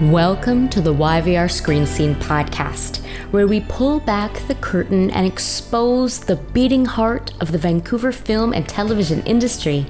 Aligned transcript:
Welcome 0.00 0.70
to 0.70 0.80
the 0.80 0.94
YVR 0.94 1.50
Screen 1.50 1.84
Scene 1.84 2.14
podcast, 2.14 3.04
where 3.32 3.46
we 3.46 3.60
pull 3.60 4.00
back 4.00 4.32
the 4.48 4.54
curtain 4.54 5.10
and 5.10 5.26
expose 5.26 6.20
the 6.20 6.36
beating 6.36 6.86
heart 6.86 7.34
of 7.42 7.52
the 7.52 7.58
Vancouver 7.58 8.10
film 8.10 8.54
and 8.54 8.66
television 8.66 9.22
industry. 9.24 9.84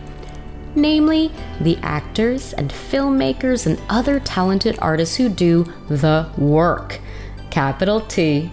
Namely, 0.74 1.30
the 1.60 1.78
actors 1.84 2.52
and 2.54 2.72
filmmakers 2.72 3.68
and 3.68 3.80
other 3.88 4.18
talented 4.18 4.76
artists 4.80 5.14
who 5.14 5.28
do 5.28 5.62
the 5.88 6.28
work. 6.36 6.98
Capital 7.50 8.00
T, 8.00 8.50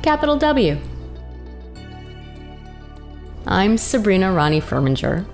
capital 0.00 0.38
W. 0.38 0.78
I'm 3.46 3.76
Sabrina 3.76 4.32
Ronnie 4.32 4.62
Furminger, 4.62 5.26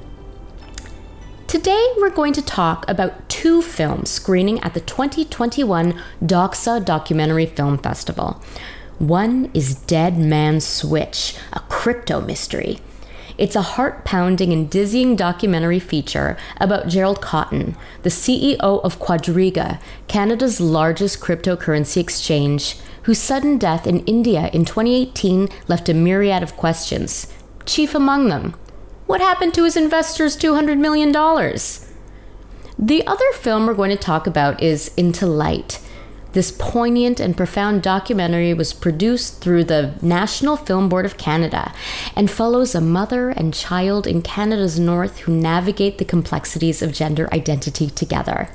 Today, 1.64 1.95
we're 1.96 2.10
going 2.10 2.34
to 2.34 2.42
talk 2.42 2.86
about 2.91 3.27
two 3.30 3.62
films 3.62 4.10
screening 4.10 4.60
at 4.60 4.74
the 4.74 4.82
2021 4.82 5.98
Doxa 6.23 6.84
Documentary 6.84 7.46
Film 7.46 7.78
Festival. 7.78 8.42
One 8.98 9.51
is 9.54 9.74
Dead 9.74 10.18
Man's 10.18 10.66
Switch, 10.66 11.34
a 11.54 11.60
crypto 11.60 12.21
mystery. 12.21 12.80
It's 13.38 13.56
a 13.56 13.62
heart 13.62 14.04
pounding 14.04 14.52
and 14.52 14.68
dizzying 14.68 15.16
documentary 15.16 15.80
feature 15.80 16.37
about 16.60 16.88
Gerald 16.88 17.23
Cotten, 17.23 17.76
the 18.02 18.10
CEO 18.10 18.59
of 18.60 18.99
Quadriga, 18.99 19.80
Canada's 20.06 20.60
largest 20.60 21.21
cryptocurrency 21.21 21.96
exchange, 21.96 22.76
whose 23.04 23.18
sudden 23.18 23.56
death 23.56 23.87
in 23.87 24.01
India 24.01 24.51
in 24.52 24.66
2018 24.66 25.49
left 25.66 25.88
a 25.88 25.95
myriad 25.95 26.43
of 26.43 26.59
questions. 26.59 27.32
Chief 27.65 27.95
among 27.95 28.28
them, 28.28 28.54
what 29.07 29.21
happened 29.21 29.55
to 29.55 29.65
his 29.65 29.77
investors' 29.77 30.37
$200 30.37 30.79
million? 30.79 31.13
The 32.79 33.07
other 33.07 33.33
film 33.33 33.66
we're 33.66 33.74
going 33.74 33.91
to 33.91 33.96
talk 33.96 34.27
about 34.27 34.63
is 34.63 34.93
Into 34.96 35.27
Light. 35.27 35.80
This 36.33 36.51
poignant 36.51 37.21
and 37.21 37.37
profound 37.37 37.83
documentary 37.83 38.52
was 38.55 38.73
produced 38.73 39.41
through 39.41 39.65
the 39.65 39.95
National 40.02 40.57
Film 40.57 40.88
Board 40.88 41.07
of 41.07 41.16
Canada 41.16 41.73
and 42.16 42.29
follows 42.29 42.74
a 42.74 42.80
mother 42.80 43.30
and 43.30 43.55
child 43.55 44.09
in 44.09 44.21
Canada's 44.21 44.80
north 44.80 45.21
who 45.21 45.33
navigate 45.33 45.99
the 45.99 46.05
complexities 46.05 46.83
of 46.83 46.93
gender 46.93 47.33
identity 47.33 47.89
together. 47.89 48.49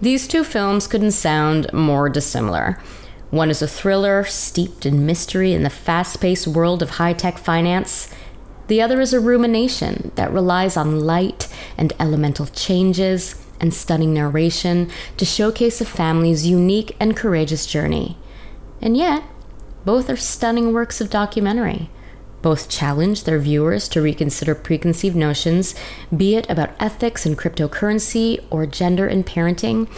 These 0.00 0.26
two 0.26 0.44
films 0.44 0.86
couldn't 0.86 1.10
sound 1.10 1.70
more 1.74 2.08
dissimilar. 2.08 2.80
One 3.30 3.50
is 3.50 3.60
a 3.60 3.68
thriller 3.68 4.24
steeped 4.24 4.86
in 4.86 5.04
mystery 5.04 5.52
in 5.52 5.64
the 5.64 5.70
fast 5.70 6.22
paced 6.22 6.46
world 6.46 6.82
of 6.82 6.90
high 6.90 7.12
tech 7.12 7.36
finance. 7.36 8.08
The 8.68 8.82
other 8.82 9.00
is 9.00 9.14
a 9.14 9.20
rumination 9.20 10.12
that 10.14 10.32
relies 10.32 10.76
on 10.76 11.00
light 11.00 11.48
and 11.76 11.92
elemental 11.98 12.46
changes 12.46 13.34
and 13.60 13.72
stunning 13.72 14.14
narration 14.14 14.90
to 15.16 15.24
showcase 15.24 15.80
a 15.80 15.86
family's 15.86 16.46
unique 16.46 16.94
and 17.00 17.16
courageous 17.16 17.66
journey. 17.66 18.18
And 18.80 18.96
yet, 18.96 19.24
both 19.84 20.10
are 20.10 20.16
stunning 20.16 20.72
works 20.74 21.00
of 21.00 21.08
documentary. 21.08 21.88
Both 22.42 22.68
challenge 22.68 23.24
their 23.24 23.38
viewers 23.38 23.88
to 23.88 24.02
reconsider 24.02 24.54
preconceived 24.54 25.16
notions, 25.16 25.74
be 26.14 26.36
it 26.36 26.48
about 26.50 26.70
ethics 26.78 27.24
and 27.24 27.38
cryptocurrency 27.38 28.44
or 28.50 28.66
gender 28.66 29.08
and 29.08 29.26
parenting, 29.26 29.88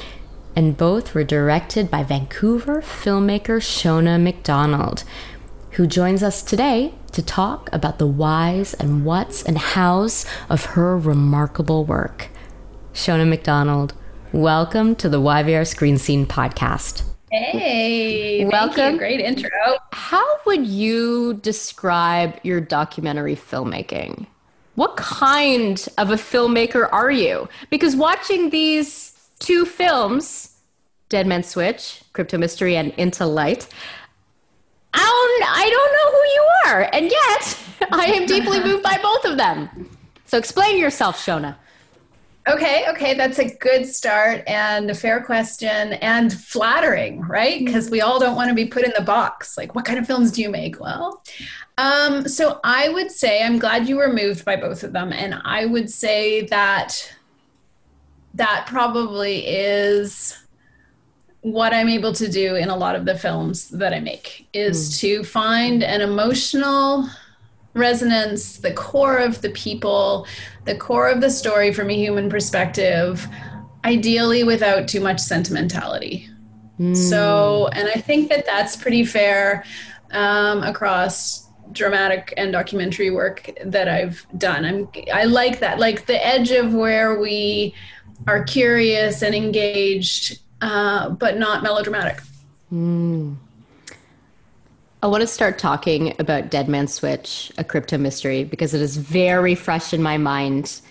and 0.54 0.76
both 0.76 1.12
were 1.12 1.24
directed 1.24 1.90
by 1.90 2.04
Vancouver 2.04 2.80
filmmaker 2.80 3.58
Sheona 3.58 4.22
McDonald, 4.22 5.02
who 5.72 5.86
joins 5.86 6.22
us 6.22 6.42
today 6.42 6.94
to 7.12 7.22
talk 7.22 7.68
about 7.72 7.98
the 7.98 8.06
whys 8.06 8.74
and 8.74 9.04
whats 9.04 9.42
and 9.42 9.58
hows 9.58 10.26
of 10.48 10.64
her 10.66 10.98
remarkable 10.98 11.84
work. 11.84 12.28
Sheona 12.92 13.28
McDonald, 13.28 13.94
welcome 14.32 14.94
to 14.96 15.08
the 15.08 15.20
YVR 15.20 15.66
Screen 15.66 15.98
Scene 15.98 16.26
podcast. 16.26 17.02
Hey, 17.30 18.44
welcome. 18.44 18.96
Great 18.96 19.20
intro. 19.20 19.50
How 19.92 20.24
would 20.46 20.66
you 20.66 21.34
describe 21.34 22.38
your 22.42 22.60
documentary 22.60 23.36
filmmaking? 23.36 24.26
What 24.74 24.96
kind 24.96 25.86
of 25.98 26.10
a 26.10 26.16
filmmaker 26.16 26.88
are 26.92 27.10
you? 27.10 27.48
Because 27.70 27.94
watching 27.94 28.50
these 28.50 29.16
two 29.38 29.64
films, 29.64 30.56
Dead 31.08 31.26
Man 31.26 31.42
Switch, 31.42 32.02
Crypto 32.12 32.38
Mystery, 32.38 32.76
and 32.76 32.92
Into 32.96 33.26
Light, 33.26 33.68
I 35.50 35.68
don't 35.68 35.92
know 35.92 36.10
who 36.12 36.24
you 36.34 36.48
are. 36.66 36.90
And 36.92 37.10
yet, 37.10 37.58
I 37.92 38.06
am 38.06 38.26
deeply 38.26 38.60
moved 38.64 38.82
by 38.82 38.98
both 39.02 39.24
of 39.24 39.36
them. 39.36 39.88
So 40.26 40.38
explain 40.38 40.78
yourself, 40.78 41.16
Sheona. 41.16 41.56
Okay, 42.48 42.86
okay, 42.88 43.14
that's 43.14 43.38
a 43.38 43.54
good 43.56 43.86
start 43.86 44.42
and 44.46 44.90
a 44.90 44.94
fair 44.94 45.22
question 45.22 45.92
and 45.94 46.32
flattering, 46.32 47.20
right? 47.20 47.64
Because 47.64 47.86
mm-hmm. 47.86 47.92
we 47.92 48.00
all 48.00 48.18
don't 48.18 48.34
want 48.34 48.48
to 48.48 48.54
be 48.54 48.64
put 48.64 48.84
in 48.84 48.92
the 48.96 49.04
box. 49.04 49.58
Like, 49.58 49.74
what 49.74 49.84
kind 49.84 49.98
of 49.98 50.06
films 50.06 50.32
do 50.32 50.40
you 50.40 50.48
make? 50.48 50.80
Well, 50.80 51.22
um, 51.76 52.26
so 52.26 52.58
I 52.64 52.88
would 52.88 53.10
say 53.10 53.42
I'm 53.42 53.58
glad 53.58 53.88
you 53.88 53.96
were 53.96 54.12
moved 54.12 54.44
by 54.44 54.56
both 54.56 54.82
of 54.82 54.92
them, 54.92 55.12
and 55.12 55.40
I 55.44 55.66
would 55.66 55.90
say 55.90 56.46
that 56.46 57.14
that 58.34 58.66
probably 58.66 59.46
is 59.46 60.39
what 61.42 61.72
I'm 61.72 61.88
able 61.88 62.12
to 62.14 62.30
do 62.30 62.56
in 62.56 62.68
a 62.68 62.76
lot 62.76 62.96
of 62.96 63.04
the 63.04 63.16
films 63.16 63.68
that 63.70 63.94
I 63.94 64.00
make 64.00 64.46
is 64.52 64.90
mm. 64.90 65.00
to 65.00 65.24
find 65.24 65.82
an 65.82 66.00
emotional 66.00 67.08
resonance, 67.72 68.58
the 68.58 68.72
core 68.72 69.16
of 69.16 69.40
the 69.40 69.50
people, 69.50 70.26
the 70.64 70.76
core 70.76 71.08
of 71.08 71.20
the 71.20 71.30
story 71.30 71.72
from 71.72 71.88
a 71.88 71.94
human 71.94 72.28
perspective, 72.28 73.26
ideally 73.84 74.44
without 74.44 74.88
too 74.88 75.00
much 75.00 75.20
sentimentality. 75.20 76.28
Mm. 76.78 76.96
So, 76.96 77.68
and 77.68 77.88
I 77.88 78.00
think 78.00 78.28
that 78.30 78.44
that's 78.44 78.76
pretty 78.76 79.04
fair 79.04 79.64
um, 80.10 80.62
across 80.62 81.48
dramatic 81.72 82.34
and 82.36 82.52
documentary 82.52 83.10
work 83.10 83.50
that 83.64 83.88
I've 83.88 84.26
done. 84.36 84.64
I'm 84.64 84.88
I 85.14 85.24
like 85.24 85.60
that, 85.60 85.78
like 85.78 86.06
the 86.06 86.24
edge 86.26 86.50
of 86.50 86.74
where 86.74 87.20
we 87.20 87.74
are 88.26 88.42
curious 88.44 89.22
and 89.22 89.34
engaged 89.34 90.40
uh, 90.60 91.10
but 91.10 91.38
not 91.38 91.62
melodramatic. 91.62 92.20
Mm. 92.72 93.36
I 95.02 95.06
want 95.06 95.22
to 95.22 95.26
start 95.26 95.58
talking 95.58 96.14
about 96.18 96.50
Dead 96.50 96.68
Man 96.68 96.86
Switch, 96.86 97.50
a 97.56 97.64
crypto 97.64 97.96
mystery, 97.96 98.44
because 98.44 98.74
it 98.74 98.82
is 98.82 98.98
very 98.98 99.54
fresh 99.54 99.94
in 99.94 100.02
my 100.02 100.18
mind. 100.18 100.82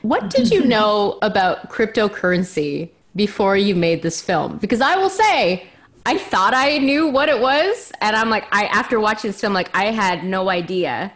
What 0.00 0.30
did 0.30 0.50
you 0.50 0.64
know 0.74 1.18
about 1.20 1.68
cryptocurrency 1.68 2.88
before 3.14 3.58
you 3.58 3.74
made 3.74 4.02
this 4.02 4.22
film? 4.22 4.56
Because 4.56 4.80
I 4.80 4.96
will 4.96 5.10
say, 5.10 5.66
I 6.06 6.16
thought 6.16 6.54
I 6.54 6.78
knew 6.78 7.08
what 7.08 7.28
it 7.28 7.38
was, 7.38 7.92
and 8.00 8.16
I'm 8.16 8.30
like, 8.30 8.44
I 8.50 8.64
after 8.66 8.98
watching 8.98 9.28
this 9.28 9.40
film, 9.40 9.52
like 9.52 9.70
I 9.76 9.86
had 9.86 10.24
no 10.24 10.48
idea, 10.48 11.12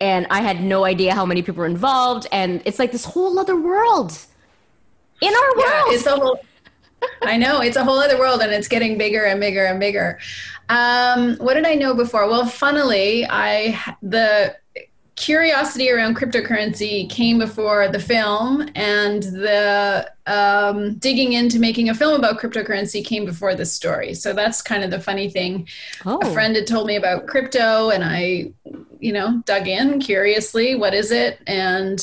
and 0.00 0.26
I 0.30 0.40
had 0.40 0.62
no 0.62 0.86
idea 0.86 1.14
how 1.14 1.26
many 1.26 1.42
people 1.42 1.60
were 1.60 1.66
involved, 1.66 2.26
and 2.32 2.62
it's 2.64 2.78
like 2.78 2.92
this 2.92 3.04
whole 3.04 3.38
other 3.38 3.60
world 3.60 4.18
in 5.20 5.34
our 5.34 5.56
world. 5.56 5.84
Yeah, 5.88 5.94
it's 5.94 6.06
a 6.06 6.16
whole 6.16 6.40
I 7.22 7.36
know 7.36 7.60
it's 7.60 7.76
a 7.76 7.84
whole 7.84 7.98
other 7.98 8.18
world 8.18 8.40
and 8.40 8.52
it's 8.52 8.68
getting 8.68 8.98
bigger 8.98 9.24
and 9.24 9.40
bigger 9.40 9.64
and 9.64 9.78
bigger. 9.78 10.18
Um, 10.68 11.36
what 11.36 11.54
did 11.54 11.66
I 11.66 11.74
know 11.74 11.94
before? 11.94 12.28
Well, 12.28 12.46
funnily, 12.46 13.26
I 13.28 13.78
the 14.02 14.56
curiosity 15.18 15.90
around 15.90 16.16
cryptocurrency 16.16 17.10
came 17.10 17.38
before 17.38 17.88
the 17.88 17.98
film, 17.98 18.68
and 18.76 19.22
the 19.24 20.10
um, 20.26 20.94
digging 20.98 21.32
into 21.32 21.58
making 21.58 21.88
a 21.88 21.94
film 21.94 22.14
about 22.14 22.38
cryptocurrency 22.38 23.04
came 23.04 23.24
before 23.24 23.54
the 23.54 23.66
story. 23.66 24.14
So 24.14 24.32
that's 24.32 24.62
kind 24.62 24.84
of 24.84 24.90
the 24.90 25.00
funny 25.00 25.28
thing. 25.28 25.68
Oh. 26.06 26.18
A 26.18 26.32
friend 26.32 26.54
had 26.54 26.66
told 26.66 26.86
me 26.86 26.96
about 26.96 27.26
crypto, 27.26 27.90
and 27.90 28.04
I, 28.04 28.52
you 29.00 29.12
know, 29.12 29.42
dug 29.44 29.66
in 29.66 30.00
curiously. 30.00 30.76
What 30.76 30.94
is 30.94 31.10
it? 31.10 31.40
And 31.46 32.00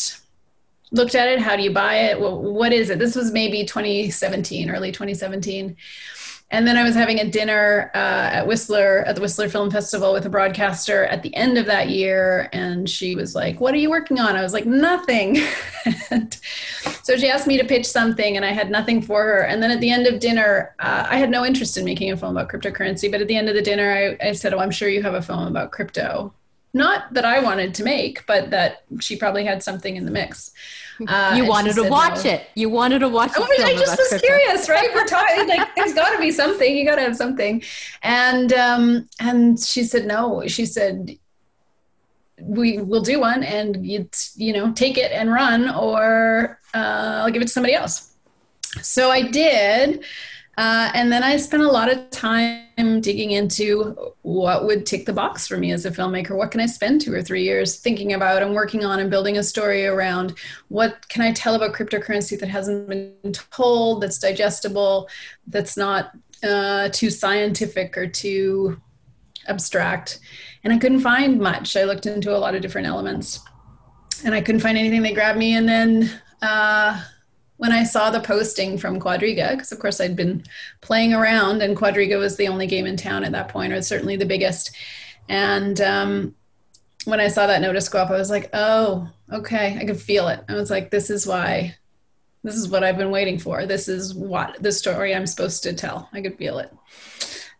looked 0.91 1.15
at 1.15 1.27
it. 1.27 1.39
How 1.39 1.55
do 1.55 1.63
you 1.63 1.71
buy 1.71 1.95
it? 1.95 2.19
What 2.19 2.73
is 2.73 2.89
it? 2.89 2.99
This 2.99 3.15
was 3.15 3.31
maybe 3.31 3.65
2017, 3.65 4.69
early 4.69 4.91
2017. 4.91 5.75
And 6.51 6.67
then 6.67 6.77
I 6.77 6.83
was 6.83 6.93
having 6.93 7.19
a 7.19 7.27
dinner 7.27 7.91
uh, 7.95 8.29
at 8.31 8.47
Whistler 8.47 9.03
at 9.07 9.15
the 9.15 9.21
Whistler 9.21 9.49
Film 9.49 9.71
Festival 9.71 10.13
with 10.13 10.27
a 10.27 10.29
broadcaster 10.29 11.05
at 11.05 11.23
the 11.23 11.35
end 11.35 11.57
of 11.57 11.65
that 11.65 11.89
year, 11.89 12.49
and 12.53 12.87
she 12.87 13.15
was 13.15 13.33
like, 13.33 13.59
"What 13.59 13.73
are 13.73 13.77
you 13.77 13.89
working 13.89 14.19
on?" 14.19 14.35
I 14.35 14.43
was 14.43 14.53
like, 14.53 14.65
"Nothing." 14.65 15.39
So 17.05 17.15
she 17.17 17.29
asked 17.29 17.45
me 17.45 17.55
to 17.59 17.63
pitch 17.63 17.85
something, 17.85 18.35
and 18.35 18.43
I 18.43 18.51
had 18.51 18.71
nothing 18.71 18.99
for 18.99 19.23
her. 19.23 19.41
And 19.41 19.61
then 19.61 19.69
at 19.69 19.79
the 19.79 19.91
end 19.91 20.07
of 20.07 20.19
dinner, 20.19 20.73
uh, 20.79 21.05
I 21.07 21.17
had 21.17 21.29
no 21.29 21.45
interest 21.45 21.77
in 21.77 21.85
making 21.85 22.11
a 22.11 22.17
film 22.17 22.35
about 22.35 22.49
cryptocurrency. 22.49 23.11
But 23.11 23.21
at 23.21 23.27
the 23.27 23.35
end 23.35 23.47
of 23.47 23.53
the 23.53 23.61
dinner, 23.61 24.17
I, 24.19 24.29
I 24.29 24.31
said, 24.31 24.55
"Oh, 24.55 24.57
I'm 24.57 24.71
sure 24.71 24.89
you 24.89 25.03
have 25.03 25.13
a 25.13 25.21
film 25.21 25.45
about 25.45 25.71
crypto." 25.71 26.33
Not 26.75 27.13
that 27.13 27.23
I 27.23 27.39
wanted 27.39 27.73
to 27.75 27.85
make, 27.85 28.25
but 28.25 28.49
that 28.49 28.83
she 28.99 29.15
probably 29.15 29.45
had 29.45 29.63
something 29.63 29.95
in 29.95 30.03
the 30.03 30.11
mix. 30.11 30.51
Uh, 31.07 31.33
you 31.33 31.45
wanted 31.45 31.73
to 31.75 31.89
watch 31.89 32.25
no. 32.25 32.31
it. 32.31 32.49
You 32.53 32.69
wanted 32.69 32.99
to 32.99 33.07
watch. 33.07 33.31
I, 33.33 33.41
I 33.41 33.73
just 33.75 33.97
was 33.97 34.09
crypto. 34.09 34.27
curious, 34.27 34.67
right? 34.67 34.89
We're 34.93 35.05
talking 35.05 35.47
like 35.47 35.73
there's 35.75 35.93
got 35.93 36.11
to 36.11 36.19
be 36.19 36.31
something. 36.31 36.75
You 36.75 36.85
got 36.85 36.95
to 36.95 37.01
have 37.01 37.15
something. 37.15 37.63
And 38.03 38.51
um, 38.51 39.07
and 39.21 39.57
she 39.57 39.85
said 39.85 40.05
no. 40.05 40.43
She 40.47 40.65
said 40.65 41.17
we 42.41 42.79
will 42.79 43.01
do 43.01 43.21
one, 43.21 43.43
and 43.43 43.85
you 43.85 44.09
you 44.35 44.51
know 44.51 44.73
take 44.73 44.97
it 44.97 45.13
and 45.13 45.31
run, 45.31 45.69
or 45.69 46.59
uh, 46.73 47.21
I'll 47.23 47.31
give 47.31 47.41
it 47.41 47.45
to 47.45 47.53
somebody 47.53 47.73
else. 47.73 48.13
So 48.81 49.11
I 49.11 49.21
did. 49.21 50.03
Uh, 50.57 50.89
and 50.93 51.11
then 51.11 51.23
I 51.23 51.37
spent 51.37 51.63
a 51.63 51.71
lot 51.71 51.91
of 51.91 52.09
time 52.11 53.01
digging 53.01 53.31
into 53.31 54.13
what 54.21 54.65
would 54.65 54.85
tick 54.85 55.05
the 55.05 55.13
box 55.13 55.47
for 55.47 55.57
me 55.57 55.71
as 55.71 55.85
a 55.85 55.91
filmmaker. 55.91 56.35
What 56.35 56.51
can 56.51 56.61
I 56.61 56.65
spend 56.65 57.01
two 57.01 57.13
or 57.13 57.21
three 57.21 57.43
years 57.43 57.77
thinking 57.77 58.13
about 58.13 58.41
and 58.41 58.53
working 58.53 58.85
on 58.85 58.99
and 58.99 59.09
building 59.09 59.37
a 59.37 59.43
story 59.43 59.85
around? 59.85 60.37
What 60.69 61.07
can 61.09 61.21
I 61.21 61.33
tell 61.33 61.55
about 61.55 61.73
cryptocurrency 61.73 62.39
that 62.39 62.49
hasn't 62.49 62.87
been 62.87 63.33
told, 63.51 64.01
that's 64.01 64.19
digestible, 64.19 65.09
that's 65.47 65.75
not 65.75 66.11
uh, 66.43 66.89
too 66.89 67.09
scientific 67.09 67.97
or 67.97 68.07
too 68.07 68.81
abstract? 69.47 70.19
And 70.63 70.73
I 70.73 70.77
couldn't 70.77 71.01
find 71.01 71.39
much. 71.39 71.75
I 71.75 71.83
looked 71.83 72.05
into 72.05 72.35
a 72.35 72.39
lot 72.39 72.55
of 72.55 72.61
different 72.61 72.87
elements 72.87 73.41
and 74.23 74.33
I 74.33 74.41
couldn't 74.41 74.61
find 74.61 74.77
anything 74.77 75.01
that 75.03 75.13
grabbed 75.13 75.37
me. 75.37 75.55
And 75.55 75.67
then 75.67 76.21
uh, 76.41 77.03
when 77.57 77.71
I 77.71 77.83
saw 77.83 78.09
the 78.09 78.19
posting 78.19 78.77
from 78.77 78.99
Quadriga, 78.99 79.51
because 79.51 79.71
of 79.71 79.79
course 79.79 80.01
I'd 80.01 80.15
been 80.15 80.43
playing 80.81 81.13
around, 81.13 81.61
and 81.61 81.77
Quadriga 81.77 82.19
was 82.19 82.35
the 82.35 82.47
only 82.47 82.67
game 82.67 82.85
in 82.85 82.97
town 82.97 83.23
at 83.23 83.31
that 83.31 83.49
point, 83.49 83.71
or 83.71 83.81
certainly 83.81 84.17
the 84.17 84.25
biggest. 84.25 84.75
And 85.29 85.79
um, 85.81 86.35
when 87.05 87.19
I 87.19 87.29
saw 87.29 87.47
that 87.47 87.61
notice 87.61 87.89
go 87.89 87.99
up, 87.99 88.09
I 88.09 88.17
was 88.17 88.29
like, 88.29 88.49
oh, 88.53 89.09
okay, 89.31 89.77
I 89.79 89.85
could 89.85 89.99
feel 89.99 90.27
it. 90.27 90.43
I 90.49 90.55
was 90.55 90.69
like, 90.69 90.91
this 90.91 91.09
is 91.09 91.25
why, 91.25 91.75
this 92.43 92.55
is 92.55 92.67
what 92.67 92.83
I've 92.83 92.97
been 92.97 93.11
waiting 93.11 93.39
for. 93.39 93.65
This 93.65 93.87
is 93.87 94.13
what 94.13 94.61
the 94.61 94.71
story 94.71 95.15
I'm 95.15 95.27
supposed 95.27 95.63
to 95.63 95.73
tell. 95.73 96.09
I 96.11 96.21
could 96.21 96.37
feel 96.37 96.59
it. 96.59 96.73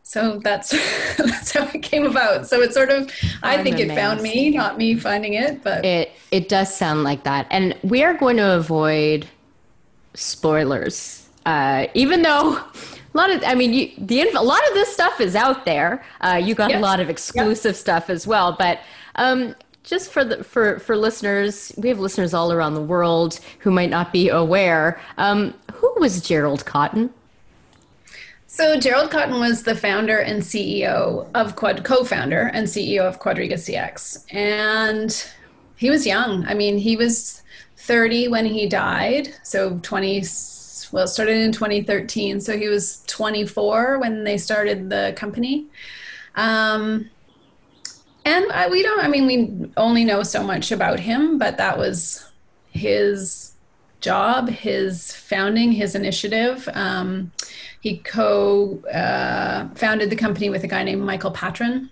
So 0.03 0.39
that's 0.39 0.69
that's 1.17 1.51
how 1.51 1.67
it 1.67 1.81
came 1.81 2.05
about. 2.05 2.47
So 2.47 2.61
it 2.61 2.73
sort 2.73 2.89
of, 2.89 3.11
I 3.41 3.63
think 3.63 3.77
amazed. 3.77 3.91
it 3.91 3.95
found 3.95 4.21
me, 4.21 4.51
not 4.51 4.77
me 4.77 4.95
finding 4.95 5.33
it, 5.33 5.63
but 5.63 5.83
it 5.83 6.11
it 6.31 6.47
does 6.47 6.75
sound 6.75 7.03
like 7.03 7.23
that. 7.23 7.47
And 7.49 7.75
we 7.81 8.03
are 8.03 8.13
going 8.13 8.37
to 8.37 8.55
avoid 8.55 9.27
spoilers. 10.15 11.27
Uh, 11.45 11.87
even 11.93 12.23
though 12.23 12.57
a 12.57 13.17
lot 13.17 13.29
of, 13.29 13.43
I 13.45 13.55
mean, 13.55 13.73
you, 13.73 13.91
the 13.97 14.21
a 14.31 14.41
lot 14.41 14.67
of 14.67 14.73
this 14.73 14.91
stuff 14.91 15.21
is 15.21 15.35
out 15.35 15.65
there. 15.65 16.03
Uh, 16.21 16.41
you 16.43 16.55
got 16.55 16.71
yes. 16.71 16.79
a 16.79 16.81
lot 16.81 16.99
of 16.99 17.09
exclusive 17.09 17.71
yep. 17.71 17.75
stuff 17.75 18.09
as 18.09 18.25
well, 18.25 18.55
but 18.57 18.79
um, 19.15 19.55
just 19.83 20.11
for 20.11 20.25
the 20.25 20.43
for 20.43 20.79
for 20.79 20.97
listeners, 20.97 21.71
we 21.77 21.89
have 21.89 21.99
listeners 21.99 22.33
all 22.33 22.51
around 22.51 22.73
the 22.73 22.81
world 22.81 23.39
who 23.59 23.71
might 23.71 23.89
not 23.89 24.11
be 24.11 24.29
aware. 24.29 24.99
Um, 25.17 25.53
who 25.73 25.93
was 25.99 26.21
Gerald 26.21 26.65
Cotten? 26.65 27.11
So 28.47 28.79
Gerald 28.79 29.11
Cotten 29.11 29.39
was 29.39 29.63
the 29.63 29.75
founder 29.75 30.17
and 30.17 30.41
CEO 30.41 31.29
of 31.35 31.55
Quad, 31.55 31.83
co-founder 31.83 32.51
and 32.53 32.67
CEO 32.67 33.01
of 33.01 33.19
Quadriga 33.19 33.55
CX, 33.55 34.25
and 34.33 35.25
he 35.75 35.89
was 35.89 36.07
young. 36.07 36.45
I 36.47 36.53
mean, 36.53 36.77
he 36.77 36.95
was 36.95 37.41
30 37.85 38.27
when 38.29 38.45
he 38.45 38.67
died. 38.67 39.35
So 39.43 39.79
20, 39.79 40.23
well, 40.91 41.07
started 41.07 41.37
in 41.37 41.51
2013. 41.51 42.39
So 42.41 42.57
he 42.57 42.67
was 42.67 43.03
24 43.07 43.99
when 43.99 44.23
they 44.23 44.37
started 44.37 44.89
the 44.89 45.13
company. 45.15 45.67
Um, 46.35 47.09
and 48.25 48.51
I, 48.51 48.67
we 48.69 48.81
don't, 48.81 48.99
I 48.99 49.07
mean, 49.07 49.27
we 49.27 49.71
only 49.77 50.03
know 50.03 50.23
so 50.23 50.43
much 50.43 50.71
about 50.71 50.99
him, 50.99 51.37
but 51.37 51.57
that 51.57 51.77
was 51.77 52.27
his 52.71 53.53
job, 54.01 54.49
his 54.49 55.13
founding, 55.13 55.71
his 55.71 55.95
initiative. 55.95 56.67
Um, 56.73 57.31
he 57.81 57.97
co 57.97 58.79
uh, 58.91 59.69
founded 59.75 60.09
the 60.09 60.15
company 60.15 60.49
with 60.49 60.63
a 60.63 60.67
guy 60.67 60.83
named 60.83 61.03
Michael 61.03 61.31
Patryn. 61.31 61.89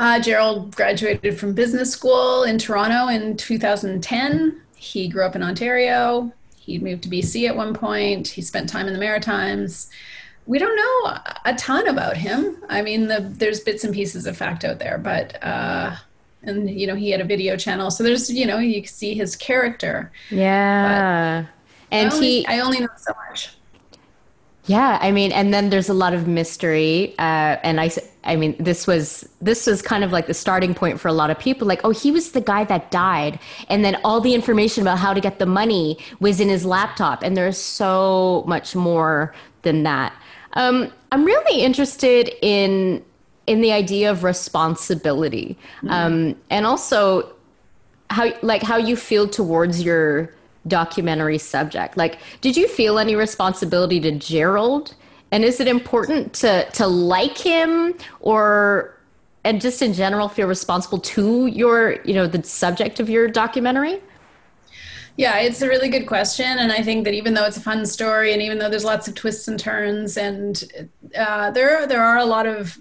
Uh, 0.00 0.18
Gerald 0.18 0.74
graduated 0.74 1.38
from 1.38 1.52
business 1.52 1.92
school 1.92 2.44
in 2.44 2.56
Toronto 2.56 3.08
in 3.08 3.36
2010. 3.36 4.58
He 4.74 5.08
grew 5.08 5.22
up 5.22 5.36
in 5.36 5.42
Ontario. 5.42 6.32
He 6.56 6.78
moved 6.78 7.02
to 7.02 7.10
BC 7.10 7.46
at 7.46 7.54
one 7.54 7.74
point. 7.74 8.26
He 8.26 8.40
spent 8.40 8.66
time 8.66 8.86
in 8.86 8.94
the 8.94 8.98
Maritimes. 8.98 9.90
We 10.46 10.58
don't 10.58 10.74
know 10.74 11.18
a 11.44 11.54
ton 11.54 11.86
about 11.86 12.16
him. 12.16 12.56
I 12.70 12.80
mean, 12.80 13.08
the, 13.08 13.20
there's 13.20 13.60
bits 13.60 13.84
and 13.84 13.92
pieces 13.92 14.24
of 14.24 14.38
fact 14.38 14.64
out 14.64 14.78
there, 14.78 14.96
but 14.96 15.36
uh, 15.44 15.94
and 16.44 16.70
you 16.70 16.86
know 16.86 16.94
he 16.94 17.10
had 17.10 17.20
a 17.20 17.24
video 17.24 17.58
channel, 17.58 17.90
so 17.90 18.02
there's 18.02 18.30
you 18.32 18.46
know 18.46 18.56
you 18.56 18.80
can 18.80 18.88
see 18.90 19.12
his 19.12 19.36
character. 19.36 20.10
Yeah, 20.30 21.42
but 21.42 21.94
and 21.94 22.10
I 22.10 22.14
only, 22.14 22.26
he 22.26 22.46
I 22.46 22.60
only 22.60 22.80
know 22.80 22.88
so 22.96 23.12
much. 23.28 23.50
Yeah, 24.70 24.98
I 25.00 25.10
mean, 25.10 25.32
and 25.32 25.52
then 25.52 25.70
there's 25.70 25.88
a 25.88 25.94
lot 25.94 26.14
of 26.14 26.28
mystery, 26.28 27.12
uh, 27.18 27.58
and 27.64 27.80
I, 27.80 27.90
I 28.22 28.36
mean, 28.36 28.54
this 28.60 28.86
was 28.86 29.28
this 29.40 29.66
was 29.66 29.82
kind 29.82 30.04
of 30.04 30.12
like 30.12 30.28
the 30.28 30.34
starting 30.34 30.74
point 30.74 31.00
for 31.00 31.08
a 31.08 31.12
lot 31.12 31.28
of 31.28 31.40
people. 31.40 31.66
Like, 31.66 31.80
oh, 31.82 31.90
he 31.90 32.12
was 32.12 32.30
the 32.30 32.40
guy 32.40 32.62
that 32.62 32.92
died, 32.92 33.40
and 33.68 33.84
then 33.84 33.96
all 34.04 34.20
the 34.20 34.32
information 34.32 34.82
about 34.82 35.00
how 35.00 35.12
to 35.12 35.20
get 35.20 35.40
the 35.40 35.46
money 35.46 35.98
was 36.20 36.38
in 36.38 36.48
his 36.48 36.64
laptop, 36.64 37.24
and 37.24 37.36
there's 37.36 37.58
so 37.58 38.44
much 38.46 38.76
more 38.76 39.34
than 39.62 39.82
that. 39.82 40.14
Um, 40.52 40.92
I'm 41.10 41.24
really 41.24 41.62
interested 41.62 42.30
in 42.40 43.02
in 43.48 43.62
the 43.62 43.72
idea 43.72 44.08
of 44.08 44.22
responsibility, 44.22 45.58
mm-hmm. 45.78 45.90
um, 45.90 46.36
and 46.48 46.64
also 46.64 47.32
how 48.08 48.32
like 48.42 48.62
how 48.62 48.76
you 48.76 48.94
feel 48.94 49.26
towards 49.26 49.82
your 49.82 50.32
documentary 50.66 51.38
subject. 51.38 51.96
Like, 51.96 52.18
did 52.40 52.56
you 52.56 52.68
feel 52.68 52.98
any 52.98 53.16
responsibility 53.16 54.00
to 54.00 54.12
Gerald? 54.12 54.94
And 55.32 55.44
is 55.44 55.60
it 55.60 55.68
important 55.68 56.32
to 56.34 56.68
to 56.72 56.86
like 56.86 57.38
him 57.38 57.94
or 58.20 58.96
and 59.44 59.60
just 59.60 59.80
in 59.80 59.92
general 59.94 60.28
feel 60.28 60.46
responsible 60.46 60.98
to 60.98 61.46
your, 61.46 62.02
you 62.04 62.14
know, 62.14 62.26
the 62.26 62.42
subject 62.42 63.00
of 63.00 63.08
your 63.08 63.28
documentary? 63.28 64.00
Yeah, 65.16 65.38
it's 65.38 65.60
a 65.60 65.68
really 65.68 65.88
good 65.88 66.06
question, 66.06 66.46
and 66.46 66.72
I 66.72 66.82
think 66.82 67.04
that 67.04 67.14
even 67.14 67.34
though 67.34 67.44
it's 67.44 67.56
a 67.56 67.60
fun 67.60 67.84
story, 67.84 68.32
and 68.32 68.40
even 68.40 68.58
though 68.58 68.70
there's 68.70 68.84
lots 68.84 69.06
of 69.06 69.14
twists 69.14 69.48
and 69.48 69.58
turns, 69.58 70.16
and 70.16 70.64
uh, 71.16 71.50
there 71.50 71.86
there 71.86 72.02
are 72.02 72.18
a 72.18 72.24
lot 72.24 72.46
of 72.46 72.78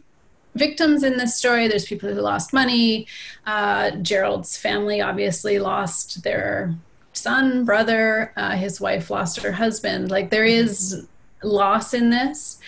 victims 0.56 1.04
in 1.04 1.18
this 1.18 1.36
story. 1.36 1.68
There's 1.68 1.86
people 1.86 2.14
who 2.14 2.22
lost 2.22 2.54
money. 2.54 3.08
Uh, 3.46 3.92
Gerald's 3.92 4.58
family 4.58 5.02
obviously 5.02 5.60
lost 5.60 6.24
their 6.24 6.76
son, 7.20 7.66
brother, 7.66 8.32
uh, 8.36 8.56
his 8.56 8.80
wife 8.80 9.10
lost 9.10 9.40
her 9.42 9.52
husband. 9.52 10.10
Like 10.10 10.30
there 10.30 10.46
is 10.46 11.08
loss 11.44 11.94
in 11.94 12.10
this. 12.10 12.60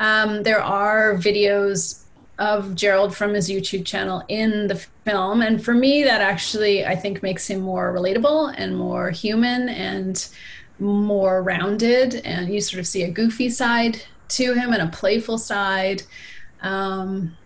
Um, 0.00 0.42
there 0.42 0.62
are 0.62 1.14
videos 1.14 2.02
of 2.38 2.74
Gerald 2.74 3.16
from 3.16 3.34
his 3.34 3.48
YouTube 3.48 3.86
channel 3.86 4.22
in 4.28 4.68
the 4.68 4.76
film. 5.04 5.40
And 5.40 5.64
for 5.64 5.72
me, 5.72 6.02
that 6.04 6.20
actually, 6.20 6.84
I 6.84 6.94
think, 6.94 7.22
makes 7.22 7.48
him 7.48 7.60
more 7.60 7.94
relatable 7.94 8.54
and 8.56 8.76
more 8.76 9.10
human 9.10 9.68
and 9.70 10.28
more 10.78 11.42
rounded. 11.42 12.16
And 12.16 12.52
you 12.52 12.60
sort 12.60 12.80
of 12.80 12.86
see 12.86 13.04
a 13.04 13.10
goofy 13.10 13.48
side 13.48 14.02
to 14.28 14.52
him 14.52 14.72
and 14.72 14.82
a 14.82 14.88
playful 14.88 15.38
side. 15.38 16.02
Um, 16.60 17.36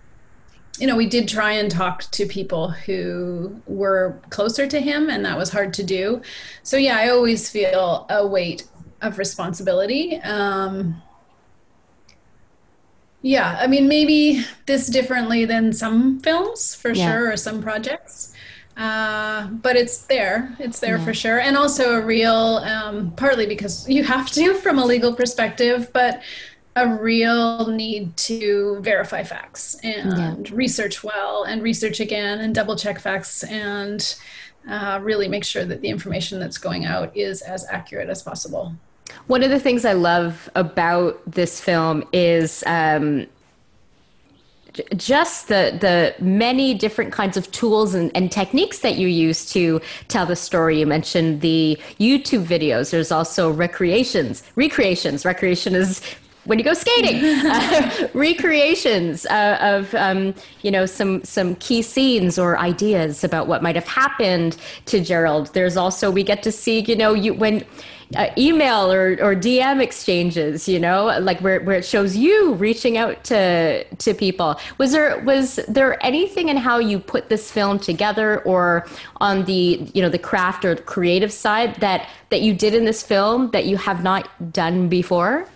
you 0.79 0.87
know, 0.87 0.97
we 0.97 1.07
did 1.07 1.29
try 1.29 1.53
and 1.53 1.71
talk 1.71 2.05
to 2.11 2.27
people 2.27 2.71
who 2.71 3.61
were 3.67 4.21
closer 4.31 4.67
to 4.67 4.81
him, 4.81 5.11
and 5.11 5.25
that 5.25 5.37
was 5.37 5.51
hard 5.51 5.75
to 5.75 5.83
do. 5.83 6.23
So, 6.63 6.77
yeah, 6.77 6.97
I 6.97 7.11
always 7.11 7.51
feel 7.51 8.07
a 8.09 8.27
weight 8.27 8.67
of 9.03 9.19
responsibility. 9.19 10.17
Um, 10.23 11.03
yeah, 13.23 13.59
I 13.61 13.67
mean, 13.67 13.89
maybe 13.89 14.45
this 14.67 14.87
differently 14.87 15.45
than 15.45 15.73
some 15.73 16.21
films 16.21 16.75
for 16.75 16.93
yeah. 16.93 17.11
sure, 17.11 17.33
or 17.33 17.37
some 17.37 17.63
projects. 17.63 18.35
Uh, 18.77 19.47
but 19.49 19.77
it's 19.77 20.07
there. 20.07 20.57
It's 20.59 20.81
there 20.81 20.97
yeah. 20.97 21.05
for 21.05 21.13
sure. 21.13 21.39
And 21.39 21.55
also 21.55 21.97
a 21.97 22.01
real, 22.01 22.63
um, 22.65 23.11
partly 23.13 23.45
because 23.45 23.87
you 23.87 24.05
have 24.05 24.31
to 24.31 24.55
from 24.63 24.79
a 24.79 24.85
legal 24.85 25.15
perspective, 25.15 25.91
but 25.93 26.23
a 26.77 26.89
real 26.89 27.67
need 27.67 28.17
to 28.17 28.79
verify 28.81 29.23
facts 29.23 29.77
and 29.83 30.49
yeah. 30.49 30.55
research 30.55 31.03
well 31.03 31.45
and 31.45 31.63
research 31.63 32.01
again 32.01 32.41
and 32.41 32.55
double 32.55 32.77
check 32.77 33.01
facts 33.01 33.43
and 33.45 34.17
uh, 34.69 35.01
really 35.03 35.27
make 35.27 35.45
sure 35.45 35.65
that 35.65 35.81
the 35.81 35.89
information 35.89 36.39
that's 36.39 36.59
going 36.59 36.85
out 36.85 37.17
is 37.17 37.43
as 37.43 37.67
accurate 37.71 38.09
as 38.09 38.23
possible. 38.23 38.75
One 39.27 39.43
of 39.43 39.51
the 39.51 39.59
things 39.59 39.85
I 39.85 39.95
love 39.95 40.49
about 40.55 41.21
this 41.27 41.61
film 41.61 42.05
is 42.13 42.63
um, 42.67 43.27
just 44.97 45.49
the 45.49 45.77
the 45.81 46.15
many 46.23 46.75
different 46.75 47.13
kinds 47.13 47.37
of 47.37 47.51
tools 47.51 47.95
and, 47.95 48.13
and, 48.15 48.31
techniques 48.31 48.79
that 48.81 48.97
you 48.97 49.09
use 49.09 49.51
to 49.53 49.81
tell 50.07 50.27
the 50.27 50.37
story. 50.37 50.79
You 50.79 50.87
mentioned 50.87 51.41
the 51.41 51.77
YouTube 51.99 52.45
videos. 52.45 52.91
There's 52.91 53.11
also 53.11 53.51
recreations, 53.51 54.45
recreations. 54.55 55.25
Recreation 55.25 55.75
is 55.75 56.01
when 56.45 56.59
you 56.59 56.65
go 56.65 56.75
skating, 56.75 57.23
uh, 57.25 58.09
recreations 58.15 59.27
uh, 59.27 59.59
of 59.61 59.95
um, 59.95 60.35
you 60.63 60.71
know 60.71 60.87
some 60.87 61.23
some 61.25 61.55
key 61.57 61.83
scenes 61.83 62.39
or 62.39 62.59
ideas 62.59 63.25
about 63.25 63.47
what 63.47 63.63
might 63.63 63.75
have 63.75 63.87
happened 63.87 64.57
to 64.87 65.01
Gerald. 65.01 65.53
There's 65.55 65.77
also 65.77 66.11
we 66.11 66.23
get 66.23 66.43
to 66.45 66.53
see 66.53 66.81
you 66.81 66.97
know 66.97 67.15
you 67.15 67.35
when 67.35 67.65
uh, 68.17 68.29
email 68.37 68.91
or, 68.93 69.13
or 69.21 69.37
DM 69.37 69.81
exchanges, 69.81 70.69
you 70.69 70.81
know, 70.81 71.17
like 71.21 71.41
where, 71.41 71.61
where 71.61 71.77
it 71.77 71.85
shows 71.85 72.17
you 72.17 72.55
reaching 72.55 72.97
out 72.97 73.23
to 73.25 73.85
to 73.85 74.15
people. 74.15 74.59
Was 74.79 74.93
there 74.93 75.21
was 75.21 75.61
there 75.69 76.03
anything 76.05 76.49
in 76.49 76.57
how 76.57 76.79
you 76.79 76.99
put 76.99 77.29
this 77.29 77.51
film 77.51 77.79
together 77.79 78.41
or 78.41 78.87
on 79.21 79.45
the 79.45 79.89
you 79.95 80.03
know 80.03 80.09
the 80.09 80.19
craft 80.19 80.65
or 80.65 80.75
creative 80.75 81.33
side 81.33 81.77
that 81.77 82.09
that 82.31 82.41
you 82.41 82.55
did 82.55 82.75
in 82.75 82.85
this 82.85 83.03
film 83.03 83.51
that 83.53 83.67
you 83.67 83.77
have 83.77 84.03
not 84.03 84.53
done 84.53 84.89
before? 84.89 85.47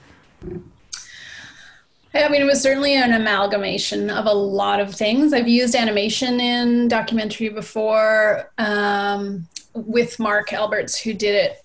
I 2.14 2.28
mean, 2.28 2.42
it 2.42 2.46
was 2.46 2.62
certainly 2.62 2.94
an 2.94 3.12
amalgamation 3.12 4.08
of 4.08 4.26
a 4.26 4.32
lot 4.32 4.78
of 4.78 4.94
things. 4.94 5.32
I've 5.32 5.48
used 5.48 5.74
animation 5.74 6.38
in 6.40 6.86
documentary 6.86 7.48
before 7.48 8.52
um, 8.58 9.48
with 9.74 10.20
Mark 10.20 10.52
Alberts, 10.52 10.96
who 10.98 11.12
did 11.12 11.34
it 11.34 11.64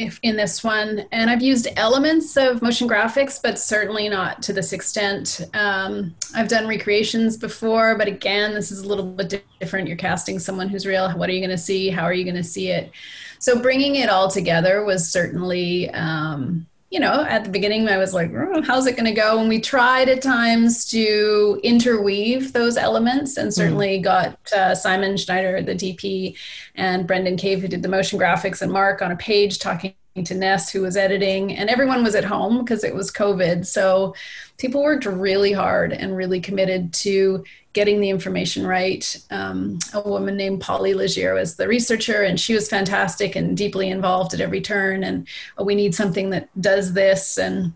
if 0.00 0.18
in 0.22 0.36
this 0.36 0.64
one. 0.64 1.04
And 1.12 1.28
i've 1.28 1.42
used 1.42 1.68
elements 1.76 2.36
of 2.36 2.62
motion 2.62 2.88
graphics 2.88 3.40
but 3.42 3.58
certainly 3.58 4.08
not 4.08 4.42
to 4.44 4.52
this 4.52 4.72
extent. 4.72 5.42
Um, 5.52 6.14
i've 6.34 6.48
done 6.48 6.66
recreations 6.66 7.36
before 7.36 7.98
but 7.98 8.08
again 8.08 8.54
this 8.54 8.72
is 8.72 8.80
a 8.80 8.88
little 8.88 9.04
bit 9.04 9.44
different. 9.60 9.88
You're 9.88 9.96
casting 9.96 10.38
someone 10.38 10.68
who's 10.68 10.86
real. 10.86 11.10
What 11.10 11.28
are 11.28 11.32
you 11.32 11.40
going 11.40 11.50
to 11.50 11.58
see? 11.58 11.90
How 11.90 12.04
are 12.04 12.14
you 12.14 12.24
going 12.24 12.36
to 12.36 12.44
see 12.44 12.68
it? 12.68 12.90
So 13.38 13.60
bringing 13.60 13.96
it 13.96 14.08
all 14.08 14.30
together 14.30 14.84
was 14.84 15.10
certainly 15.10 15.90
um, 15.90 16.66
you 16.90 16.98
know, 16.98 17.24
at 17.28 17.44
the 17.44 17.50
beginning, 17.50 17.88
I 17.88 17.98
was 17.98 18.12
like, 18.12 18.32
oh, 18.34 18.62
how's 18.62 18.86
it 18.86 18.96
going 18.96 19.06
to 19.06 19.18
go? 19.18 19.38
And 19.38 19.48
we 19.48 19.60
tried 19.60 20.08
at 20.08 20.20
times 20.20 20.84
to 20.86 21.60
interweave 21.62 22.52
those 22.52 22.76
elements 22.76 23.36
and 23.36 23.54
certainly 23.54 24.00
mm. 24.00 24.02
got 24.02 24.52
uh, 24.52 24.74
Simon 24.74 25.16
Schneider, 25.16 25.62
the 25.62 25.74
DP, 25.74 26.36
and 26.74 27.06
Brendan 27.06 27.36
Cave, 27.36 27.60
who 27.60 27.68
did 27.68 27.82
the 27.82 27.88
motion 27.88 28.18
graphics, 28.18 28.60
and 28.60 28.72
Mark 28.72 29.02
on 29.02 29.12
a 29.12 29.16
page 29.16 29.60
talking 29.60 29.94
to 30.24 30.34
Ness, 30.34 30.70
who 30.70 30.82
was 30.82 30.96
editing, 30.96 31.56
and 31.56 31.70
everyone 31.70 32.02
was 32.02 32.14
at 32.14 32.24
home 32.24 32.58
because 32.58 32.84
it 32.84 32.94
was 32.94 33.10
COVID. 33.10 33.66
So 33.66 34.14
people 34.58 34.82
worked 34.82 35.06
really 35.06 35.52
hard 35.52 35.92
and 35.92 36.16
really 36.16 36.40
committed 36.40 36.92
to 36.94 37.44
getting 37.72 38.00
the 38.00 38.10
information 38.10 38.66
right. 38.66 39.16
Um, 39.30 39.78
a 39.94 40.00
woman 40.00 40.36
named 40.36 40.60
Polly 40.60 40.92
Legier 40.92 41.34
was 41.34 41.56
the 41.56 41.68
researcher, 41.68 42.22
and 42.22 42.38
she 42.38 42.54
was 42.54 42.68
fantastic 42.68 43.36
and 43.36 43.56
deeply 43.56 43.90
involved 43.90 44.34
at 44.34 44.40
every 44.40 44.60
turn. 44.60 45.04
And 45.04 45.26
oh, 45.56 45.64
we 45.64 45.74
need 45.74 45.94
something 45.94 46.30
that 46.30 46.48
does 46.60 46.92
this. 46.92 47.38
And 47.38 47.72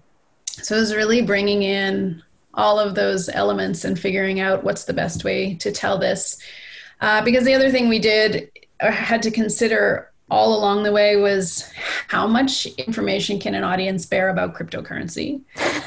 so 0.46 0.76
it 0.76 0.80
was 0.80 0.94
really 0.94 1.22
bringing 1.22 1.62
in 1.62 2.22
all 2.54 2.78
of 2.78 2.94
those 2.94 3.28
elements 3.28 3.84
and 3.84 3.98
figuring 3.98 4.40
out 4.40 4.64
what's 4.64 4.84
the 4.84 4.92
best 4.92 5.24
way 5.24 5.54
to 5.56 5.72
tell 5.72 5.98
this. 5.98 6.38
Uh, 7.00 7.22
because 7.22 7.44
the 7.44 7.54
other 7.54 7.70
thing 7.70 7.88
we 7.88 7.98
did 7.98 8.50
uh, 8.80 8.90
had 8.90 9.22
to 9.22 9.30
consider 9.30 10.10
all 10.34 10.58
along 10.58 10.82
the 10.82 10.90
way 10.90 11.16
was 11.16 11.70
how 12.08 12.26
much 12.26 12.66
information 12.76 13.38
can 13.38 13.54
an 13.54 13.62
audience 13.62 14.04
bear 14.04 14.30
about 14.30 14.54
cryptocurrency? 14.54 15.40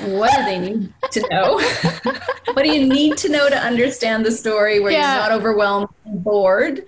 What 0.06 0.32
do 0.38 0.46
they 0.46 0.58
need 0.58 0.94
to 1.12 1.28
know? 1.30 1.60
what 2.54 2.64
do 2.64 2.70
you 2.70 2.88
need 2.88 3.18
to 3.18 3.30
know 3.30 3.50
to 3.50 3.58
understand 3.58 4.26
the 4.26 4.32
story 4.32 4.80
where 4.80 4.94
yeah. 4.94 5.16
you're 5.16 5.24
not 5.24 5.32
overwhelmed 5.34 5.90
and 6.06 6.24
bored? 6.24 6.86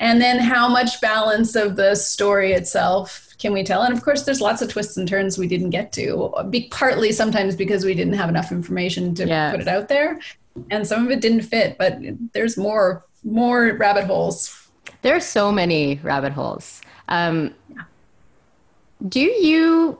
And 0.00 0.20
then 0.20 0.38
how 0.38 0.68
much 0.68 1.00
balance 1.00 1.56
of 1.56 1.76
the 1.76 1.94
story 1.94 2.52
itself 2.52 3.34
can 3.38 3.54
we 3.54 3.64
tell? 3.64 3.82
And 3.82 3.94
of 3.94 4.04
course, 4.04 4.24
there's 4.24 4.42
lots 4.42 4.60
of 4.60 4.68
twists 4.68 4.98
and 4.98 5.08
turns 5.08 5.38
we 5.38 5.48
didn't 5.48 5.70
get 5.70 5.92
to, 5.92 6.30
Be, 6.50 6.68
partly 6.70 7.10
sometimes 7.12 7.56
because 7.56 7.86
we 7.86 7.94
didn't 7.94 8.14
have 8.14 8.28
enough 8.28 8.52
information 8.52 9.14
to 9.14 9.26
yeah. 9.26 9.50
put 9.50 9.60
it 9.60 9.68
out 9.68 9.88
there. 9.88 10.20
And 10.70 10.86
some 10.86 11.06
of 11.06 11.10
it 11.10 11.22
didn't 11.22 11.42
fit, 11.42 11.78
but 11.78 11.98
there's 12.34 12.58
more 12.58 13.06
more 13.24 13.76
rabbit 13.78 14.04
holes 14.04 14.61
there 15.02 15.14
are 15.14 15.20
so 15.20 15.52
many 15.52 16.00
rabbit 16.02 16.32
holes. 16.32 16.80
Um, 17.08 17.54
do 19.08 19.20
you 19.20 19.98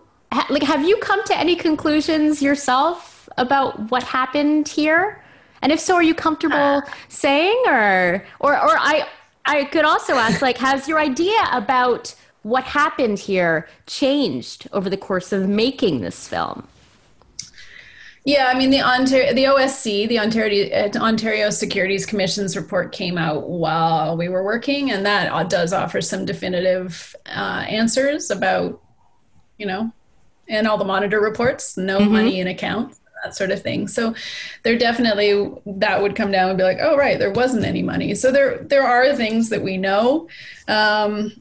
like 0.48 0.62
have 0.62 0.86
you 0.86 0.96
come 0.98 1.22
to 1.24 1.36
any 1.36 1.56
conclusions 1.56 2.40
yourself 2.40 3.28
about 3.36 3.90
what 3.90 4.02
happened 4.02 4.68
here? 4.68 5.22
And 5.60 5.70
if 5.70 5.78
so, 5.78 5.94
are 5.94 6.02
you 6.02 6.14
comfortable 6.14 6.56
uh, 6.56 6.80
saying, 7.08 7.62
or 7.66 8.24
or 8.40 8.54
or 8.54 8.76
I 8.78 9.06
I 9.44 9.64
could 9.64 9.84
also 9.84 10.14
ask, 10.14 10.42
like, 10.42 10.58
has 10.68 10.88
your 10.88 10.98
idea 10.98 11.38
about 11.52 12.14
what 12.42 12.64
happened 12.64 13.18
here 13.20 13.68
changed 13.86 14.68
over 14.72 14.90
the 14.90 14.96
course 14.96 15.32
of 15.32 15.48
making 15.48 16.00
this 16.00 16.26
film? 16.26 16.66
Yeah, 18.24 18.46
I 18.46 18.56
mean 18.56 18.70
the 18.70 18.82
Ontario, 18.82 19.34
the 19.34 19.44
OSC, 19.44 20.08
the 20.08 20.20
Ontario 20.20 20.70
uh, 20.72 20.96
Ontario 20.98 21.50
Securities 21.50 22.06
Commission's 22.06 22.56
report 22.56 22.92
came 22.92 23.18
out 23.18 23.48
while 23.48 24.16
we 24.16 24.28
were 24.28 24.44
working, 24.44 24.92
and 24.92 25.04
that 25.04 25.50
does 25.50 25.72
offer 25.72 26.00
some 26.00 26.24
definitive 26.24 27.16
uh, 27.26 27.64
answers 27.68 28.30
about, 28.30 28.80
you 29.58 29.66
know, 29.66 29.92
and 30.48 30.68
all 30.68 30.78
the 30.78 30.84
monitor 30.84 31.20
reports, 31.20 31.76
no 31.76 31.98
mm-hmm. 31.98 32.12
money 32.12 32.38
in 32.38 32.46
accounts, 32.46 33.00
that 33.24 33.34
sort 33.34 33.50
of 33.50 33.60
thing. 33.60 33.88
So, 33.88 34.14
there 34.62 34.78
definitely 34.78 35.50
that 35.66 36.00
would 36.00 36.14
come 36.14 36.30
down 36.30 36.48
and 36.48 36.56
be 36.58 36.62
like, 36.62 36.78
oh 36.80 36.96
right, 36.96 37.18
there 37.18 37.32
wasn't 37.32 37.64
any 37.64 37.82
money. 37.82 38.14
So 38.14 38.30
there 38.30 38.58
there 38.58 38.86
are 38.86 39.16
things 39.16 39.48
that 39.48 39.62
we 39.62 39.78
know. 39.78 40.28
Um, 40.68 41.32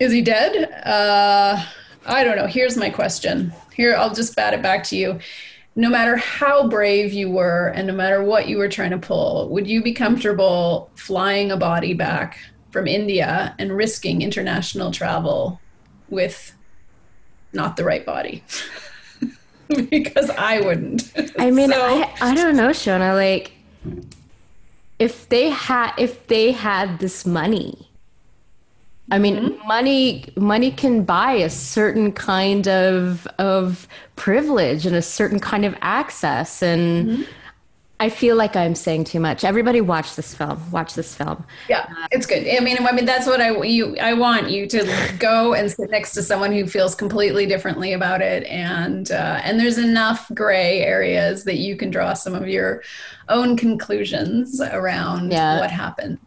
is 0.00 0.10
he 0.10 0.22
dead? 0.22 0.72
Uh, 0.84 1.64
I 2.04 2.24
don't 2.24 2.36
know. 2.36 2.48
Here's 2.48 2.76
my 2.76 2.90
question. 2.90 3.52
Here, 3.74 3.94
I'll 3.94 4.12
just 4.12 4.34
bat 4.34 4.54
it 4.54 4.62
back 4.62 4.82
to 4.84 4.96
you 4.96 5.20
no 5.76 5.88
matter 5.88 6.16
how 6.16 6.68
brave 6.68 7.12
you 7.12 7.30
were 7.30 7.68
and 7.68 7.86
no 7.86 7.92
matter 7.92 8.22
what 8.22 8.48
you 8.48 8.58
were 8.58 8.68
trying 8.68 8.90
to 8.90 8.98
pull, 8.98 9.48
would 9.50 9.66
you 9.66 9.82
be 9.82 9.92
comfortable 9.92 10.90
flying 10.94 11.50
a 11.50 11.56
body 11.56 11.94
back 11.94 12.38
from 12.70 12.86
India 12.86 13.54
and 13.58 13.76
risking 13.76 14.22
international 14.22 14.90
travel 14.90 15.60
with 16.08 16.54
not 17.52 17.76
the 17.76 17.84
right 17.84 18.04
body? 18.04 18.42
because 19.90 20.30
I 20.30 20.60
wouldn't. 20.60 21.12
I 21.38 21.50
mean, 21.50 21.70
so. 21.70 21.80
I, 21.80 22.12
I 22.20 22.34
don't 22.34 22.56
know, 22.56 22.70
Sheona. 22.70 23.14
Like, 23.14 23.52
if 24.98 25.28
they 25.28 25.50
had 25.50 25.92
if 25.96 26.26
they 26.26 26.52
had 26.52 26.98
this 26.98 27.24
money, 27.24 27.89
I 29.10 29.18
mean, 29.18 29.36
mm-hmm. 29.36 29.68
money 29.68 30.24
money 30.36 30.70
can 30.70 31.04
buy 31.04 31.32
a 31.32 31.50
certain 31.50 32.12
kind 32.12 32.68
of 32.68 33.26
of 33.38 33.88
privilege 34.16 34.86
and 34.86 34.94
a 34.94 35.02
certain 35.02 35.40
kind 35.40 35.64
of 35.64 35.74
access 35.80 36.62
and 36.62 37.08
mm-hmm. 37.08 37.22
I 38.00 38.08
feel 38.08 38.34
like 38.34 38.56
I'm 38.56 38.74
saying 38.74 39.04
too 39.04 39.20
much. 39.20 39.44
Everybody 39.44 39.82
watch 39.82 40.16
this 40.16 40.34
film. 40.34 40.70
Watch 40.70 40.94
this 40.94 41.14
film. 41.14 41.44
Yeah, 41.68 41.86
it's 42.10 42.24
good. 42.24 42.48
I 42.48 42.60
mean, 42.60 42.78
I 42.84 42.92
mean 42.92 43.04
that's 43.04 43.26
what 43.26 43.42
I 43.42 43.62
you 43.62 43.98
I 43.98 44.14
want 44.14 44.50
you 44.50 44.66
to 44.68 45.14
go 45.18 45.52
and 45.52 45.70
sit 45.70 45.90
next 45.90 46.14
to 46.14 46.22
someone 46.22 46.50
who 46.50 46.66
feels 46.66 46.94
completely 46.94 47.44
differently 47.44 47.92
about 47.92 48.22
it, 48.22 48.44
and 48.44 49.10
uh, 49.10 49.42
and 49.44 49.60
there's 49.60 49.76
enough 49.76 50.30
gray 50.32 50.80
areas 50.80 51.44
that 51.44 51.58
you 51.58 51.76
can 51.76 51.90
draw 51.90 52.14
some 52.14 52.34
of 52.34 52.48
your 52.48 52.82
own 53.28 53.54
conclusions 53.54 54.62
around 54.62 55.30
yeah. 55.30 55.60
what 55.60 55.70
happened. 55.70 56.18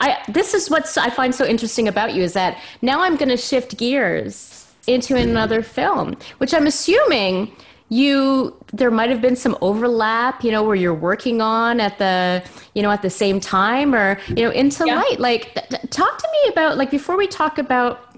I, 0.00 0.18
this 0.28 0.54
is 0.54 0.70
what 0.70 0.96
I 0.96 1.10
find 1.10 1.34
so 1.34 1.44
interesting 1.44 1.88
about 1.88 2.14
you 2.14 2.22
is 2.22 2.32
that 2.34 2.58
now 2.80 3.02
I'm 3.02 3.16
going 3.16 3.28
to 3.28 3.36
shift 3.36 3.76
gears 3.76 4.66
into 4.86 5.16
another 5.16 5.62
film, 5.62 6.16
which 6.38 6.52
I'm 6.54 6.66
assuming 6.66 7.52
you 7.88 8.56
there 8.72 8.90
might 8.90 9.10
have 9.10 9.20
been 9.20 9.36
some 9.36 9.56
overlap, 9.60 10.42
you 10.42 10.50
know, 10.50 10.62
where 10.62 10.74
you're 10.74 10.94
working 10.94 11.42
on 11.42 11.78
at 11.78 11.98
the 11.98 12.42
you 12.74 12.82
know 12.82 12.90
at 12.90 13.02
the 13.02 13.10
same 13.10 13.38
time 13.38 13.94
or 13.94 14.18
you 14.28 14.44
know 14.44 14.50
into 14.50 14.86
yeah. 14.86 14.96
light. 14.96 15.20
Like, 15.20 15.54
th- 15.68 15.82
talk 15.90 16.18
to 16.18 16.28
me 16.32 16.52
about 16.52 16.78
like 16.78 16.90
before 16.90 17.16
we 17.18 17.26
talk 17.26 17.58
about 17.58 18.11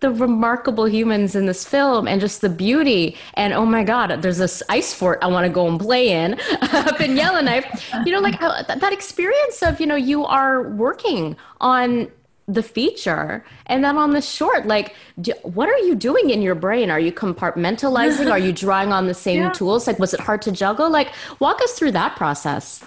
the 0.00 0.10
remarkable 0.10 0.88
humans 0.88 1.34
in 1.34 1.46
this 1.46 1.64
film 1.64 2.08
and 2.08 2.20
just 2.20 2.40
the 2.40 2.48
beauty. 2.48 3.16
And 3.34 3.52
oh 3.52 3.66
my 3.66 3.84
God, 3.84 4.22
there's 4.22 4.38
this 4.38 4.62
ice 4.68 4.92
fort 4.92 5.18
I 5.22 5.26
want 5.26 5.44
to 5.44 5.52
go 5.52 5.68
and 5.68 5.78
play 5.78 6.10
in 6.10 6.40
up 6.62 7.00
in 7.00 7.16
Yellowknife. 7.16 7.92
You 8.04 8.12
know, 8.12 8.20
like 8.20 8.40
that 8.40 8.92
experience 8.92 9.62
of, 9.62 9.80
you 9.80 9.86
know, 9.86 9.96
you 9.96 10.24
are 10.24 10.68
working 10.70 11.36
on 11.60 12.10
the 12.48 12.62
feature 12.62 13.44
and 13.66 13.84
then 13.84 13.96
on 13.96 14.10
the 14.10 14.20
short 14.20 14.66
like 14.66 14.96
do, 15.20 15.32
what 15.42 15.68
are 15.68 15.78
you 15.78 15.94
doing 15.94 16.30
in 16.30 16.42
your 16.42 16.56
brain 16.56 16.90
are 16.90 16.98
you 16.98 17.12
compartmentalizing 17.12 18.28
are 18.28 18.40
you 18.40 18.52
drawing 18.64 18.92
on 18.92 19.06
the 19.06 19.14
same 19.14 19.42
yeah. 19.42 19.50
tools 19.50 19.86
like 19.86 20.00
was 20.00 20.12
it 20.12 20.18
hard 20.18 20.42
to 20.42 20.50
juggle 20.50 20.90
like 20.90 21.12
walk 21.38 21.62
us 21.62 21.74
through 21.74 21.92
that 21.92 22.16
process 22.16 22.82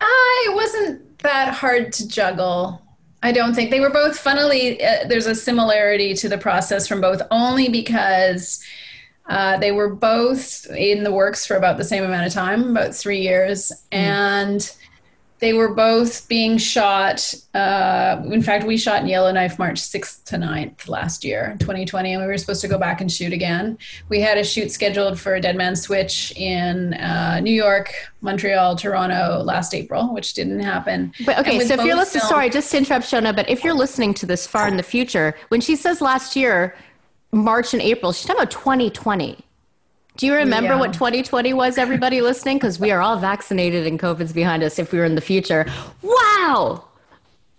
uh, 0.00 0.06
it 0.46 0.54
wasn't 0.54 1.18
that 1.18 1.52
hard 1.52 1.92
to 1.92 2.08
juggle 2.08 2.80
I 3.22 3.32
don't 3.32 3.54
think 3.54 3.70
they 3.70 3.80
were 3.80 3.90
both 3.90 4.18
funnily, 4.18 4.82
uh, 4.82 5.06
there's 5.08 5.26
a 5.26 5.34
similarity 5.34 6.14
to 6.14 6.28
the 6.28 6.38
process 6.38 6.86
from 6.88 7.00
both 7.00 7.22
only 7.30 7.68
because 7.68 8.62
Uh, 9.28 9.56
they 9.56 9.70
were 9.70 9.88
both 9.94 10.66
in 10.76 11.04
the 11.04 11.12
works 11.12 11.46
for 11.46 11.56
about 11.56 11.78
the 11.78 11.84
same 11.84 12.02
amount 12.02 12.26
of 12.26 12.32
time, 12.32 12.70
about 12.72 12.92
three 12.92 13.20
years, 13.20 13.70
mm. 13.92 13.98
and 13.98 14.72
they 15.42 15.52
were 15.52 15.74
both 15.74 16.28
being 16.28 16.56
shot. 16.56 17.34
Uh, 17.52 18.22
in 18.26 18.40
fact, 18.40 18.64
we 18.64 18.76
shot 18.76 19.02
in 19.02 19.08
Yellowknife 19.08 19.58
March 19.58 19.80
6th 19.80 20.22
to 20.26 20.36
9th 20.36 20.86
last 20.88 21.24
year, 21.24 21.56
2020, 21.58 22.14
and 22.14 22.22
we 22.22 22.28
were 22.28 22.38
supposed 22.38 22.60
to 22.60 22.68
go 22.68 22.78
back 22.78 23.00
and 23.00 23.10
shoot 23.10 23.32
again. 23.32 23.76
We 24.08 24.20
had 24.20 24.38
a 24.38 24.44
shoot 24.44 24.70
scheduled 24.70 25.18
for 25.18 25.40
Dead 25.40 25.56
Man 25.56 25.74
Switch 25.74 26.32
in 26.36 26.94
uh, 26.94 27.40
New 27.40 27.52
York, 27.52 27.92
Montreal, 28.20 28.76
Toronto 28.76 29.42
last 29.42 29.74
April, 29.74 30.14
which 30.14 30.34
didn't 30.34 30.60
happen. 30.60 31.12
But 31.26 31.40
okay, 31.40 31.58
so 31.58 31.74
if 31.74 31.84
you're 31.84 31.96
listening, 31.96 32.20
films, 32.20 32.30
sorry, 32.30 32.48
just 32.48 32.70
to 32.70 32.78
interrupt 32.78 33.06
Sheona, 33.06 33.34
but 33.34 33.50
if 33.50 33.64
you're 33.64 33.74
listening 33.74 34.14
to 34.14 34.26
this 34.26 34.46
far 34.46 34.68
in 34.68 34.76
the 34.76 34.84
future, 34.84 35.34
when 35.48 35.60
she 35.60 35.74
says 35.74 36.00
last 36.00 36.36
year, 36.36 36.76
March 37.32 37.72
and 37.72 37.82
April, 37.82 38.12
she's 38.12 38.26
talking 38.26 38.40
about 38.40 38.52
2020. 38.52 39.44
Do 40.16 40.26
you 40.26 40.34
remember 40.34 40.70
yeah. 40.70 40.78
what 40.78 40.92
2020 40.92 41.54
was, 41.54 41.78
everybody 41.78 42.20
listening? 42.20 42.58
Because 42.58 42.78
we 42.78 42.90
are 42.90 43.00
all 43.00 43.18
vaccinated 43.18 43.86
and 43.86 43.98
COVID's 43.98 44.32
behind 44.32 44.62
us 44.62 44.78
if 44.78 44.92
we 44.92 44.98
were 44.98 45.04
in 45.04 45.14
the 45.14 45.22
future. 45.22 45.66
Wow. 46.02 46.84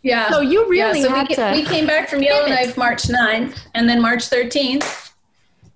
Yeah. 0.04 0.30
So 0.30 0.42
you 0.42 0.70
really 0.70 1.02
yeah, 1.02 1.08
so 1.08 1.16
had 1.16 1.30
we, 1.30 1.36
to. 1.36 1.52
We 1.54 1.64
came 1.64 1.88
back 1.88 2.10
from 2.10 2.22
Yellowknife 2.22 2.78
March 2.78 3.04
9th, 3.04 3.58
and 3.74 3.90
then 3.90 4.02
March 4.02 4.30
13th, 4.30 5.12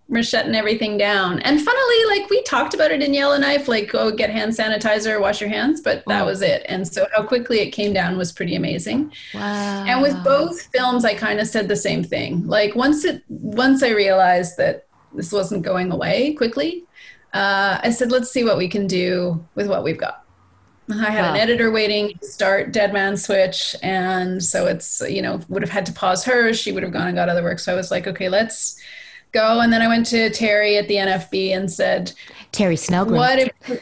we're 0.10 0.24
shutting 0.24 0.56
everything 0.56 0.98
down. 0.98 1.40
And 1.40 1.62
funnily, 1.62 2.20
like 2.20 2.30
we 2.30 2.42
talked 2.44 2.74
about 2.74 2.92
it 2.92 3.02
in 3.02 3.14
Yellowknife, 3.14 3.68
like 3.68 3.92
go 3.92 4.12
get 4.12 4.30
hand 4.30 4.54
sanitizer, 4.54 5.20
wash 5.20 5.42
your 5.42 5.50
hands, 5.50 5.82
but 5.82 6.04
that 6.08 6.22
oh. 6.22 6.26
was 6.26 6.42
it. 6.42 6.64
And 6.68 6.88
so 6.88 7.08
how 7.16 7.24
quickly 7.24 7.60
it 7.60 7.72
came 7.72 7.94
down 7.94 8.18
was 8.18 8.32
pretty 8.32 8.56
amazing. 8.56 9.12
Wow. 9.34 9.86
And 9.86 10.02
with 10.02 10.22
both 10.24 10.62
films, 10.74 11.04
I 11.04 11.14
kind 11.14 11.40
of 11.40 11.48
said 11.48 11.68
the 11.68 11.76
same 11.76 12.04
thing. 12.04 12.46
Like 12.48 12.76
once 12.76 13.04
it, 13.04 13.24
once 13.28 13.84
I 13.84 13.90
realized 13.90 14.58
that 14.58 14.87
this 15.14 15.32
wasn't 15.32 15.64
going 15.64 15.92
away 15.92 16.34
quickly, 16.34 16.86
uh, 17.34 17.80
I 17.84 17.90
said, 17.92 18.12
let's 18.12 18.32
see 18.32 18.44
what 18.44 18.58
we 18.58 18.68
can 18.68 18.88
do 18.88 19.46
with 19.56 19.68
what 19.68 19.84
we've 19.84 19.98
got. 19.98 20.24
I 20.90 21.12
had 21.12 21.24
wow. 21.24 21.34
an 21.34 21.38
editor 21.38 21.70
waiting 21.70 22.18
to 22.18 22.26
start 22.26 22.72
Dead 22.72 22.94
Man 22.94 23.18
Switch. 23.18 23.76
And 23.84 24.42
so 24.42 24.68
it's, 24.68 25.02
you 25.02 25.22
know, 25.22 25.42
would 25.50 25.62
have 25.62 25.72
had 25.72 25.86
to 25.88 25.92
pause 25.92 26.24
her. 26.24 26.54
She 26.54 26.72
would 26.72 26.84
have 26.84 26.94
gone 26.94 27.08
and 27.08 27.16
got 27.16 27.28
other 27.28 27.44
work. 27.44 27.60
So 27.60 27.74
I 27.74 27.76
was 27.76 27.92
like, 27.92 28.08
okay, 28.08 28.30
let's 28.30 28.80
go. 29.34 29.60
And 29.60 29.72
then 29.72 29.82
I 29.82 29.88
went 29.88 30.06
to 30.08 30.30
Terry 30.30 30.78
at 30.78 30.88
the 30.88 30.96
NFB 30.96 31.56
and 31.56 31.70
said, 31.70 32.14
Terry 32.54 32.76
Snellgrove. 32.76 33.18
What 33.18 33.40
if 33.40 33.82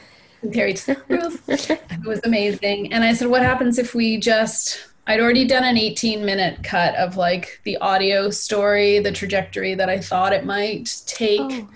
Terry 0.51 0.73
Snellgrove? 0.73 1.39
it 1.91 2.05
was 2.07 2.21
amazing. 2.23 2.91
And 2.91 3.03
I 3.03 3.13
said, 3.13 3.27
what 3.27 3.43
happens 3.43 3.77
if 3.77 3.93
we 3.93 4.17
just 4.17 4.87
I'd 5.07 5.19
already 5.19 5.45
done 5.45 5.63
an 5.63 5.77
18 5.77 6.25
minute 6.25 6.63
cut 6.63 6.95
of 6.95 7.15
like 7.15 7.61
the 7.63 7.77
audio 7.77 8.29
story, 8.29 8.99
the 8.99 9.11
trajectory 9.11 9.75
that 9.75 9.89
I 9.89 9.99
thought 9.99 10.33
it 10.33 10.45
might 10.45 11.03
take. 11.05 11.41
Oh. 11.41 11.69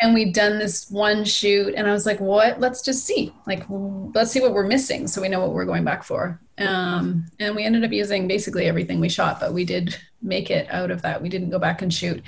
And 0.00 0.12
we'd 0.12 0.34
done 0.34 0.58
this 0.58 0.90
one 0.90 1.24
shoot, 1.24 1.72
and 1.76 1.86
I 1.86 1.92
was 1.92 2.04
like, 2.04 2.18
what? 2.18 2.58
Let's 2.58 2.82
just 2.82 3.06
see. 3.06 3.32
Like, 3.46 3.64
let's 3.68 4.32
see 4.32 4.40
what 4.40 4.52
we're 4.52 4.66
missing 4.66 5.06
so 5.06 5.22
we 5.22 5.28
know 5.28 5.40
what 5.40 5.52
we're 5.52 5.64
going 5.64 5.84
back 5.84 6.02
for. 6.02 6.40
Um, 6.58 7.26
and 7.38 7.54
we 7.54 7.64
ended 7.64 7.84
up 7.84 7.92
using 7.92 8.26
basically 8.26 8.66
everything 8.66 9.00
we 9.00 9.08
shot, 9.08 9.38
but 9.38 9.54
we 9.54 9.64
did 9.64 9.96
make 10.24 10.50
it 10.50 10.66
out 10.70 10.90
of 10.90 11.02
that. 11.02 11.20
We 11.22 11.28
didn't 11.28 11.50
go 11.50 11.58
back 11.58 11.82
and 11.82 11.92
shoot. 11.92 12.22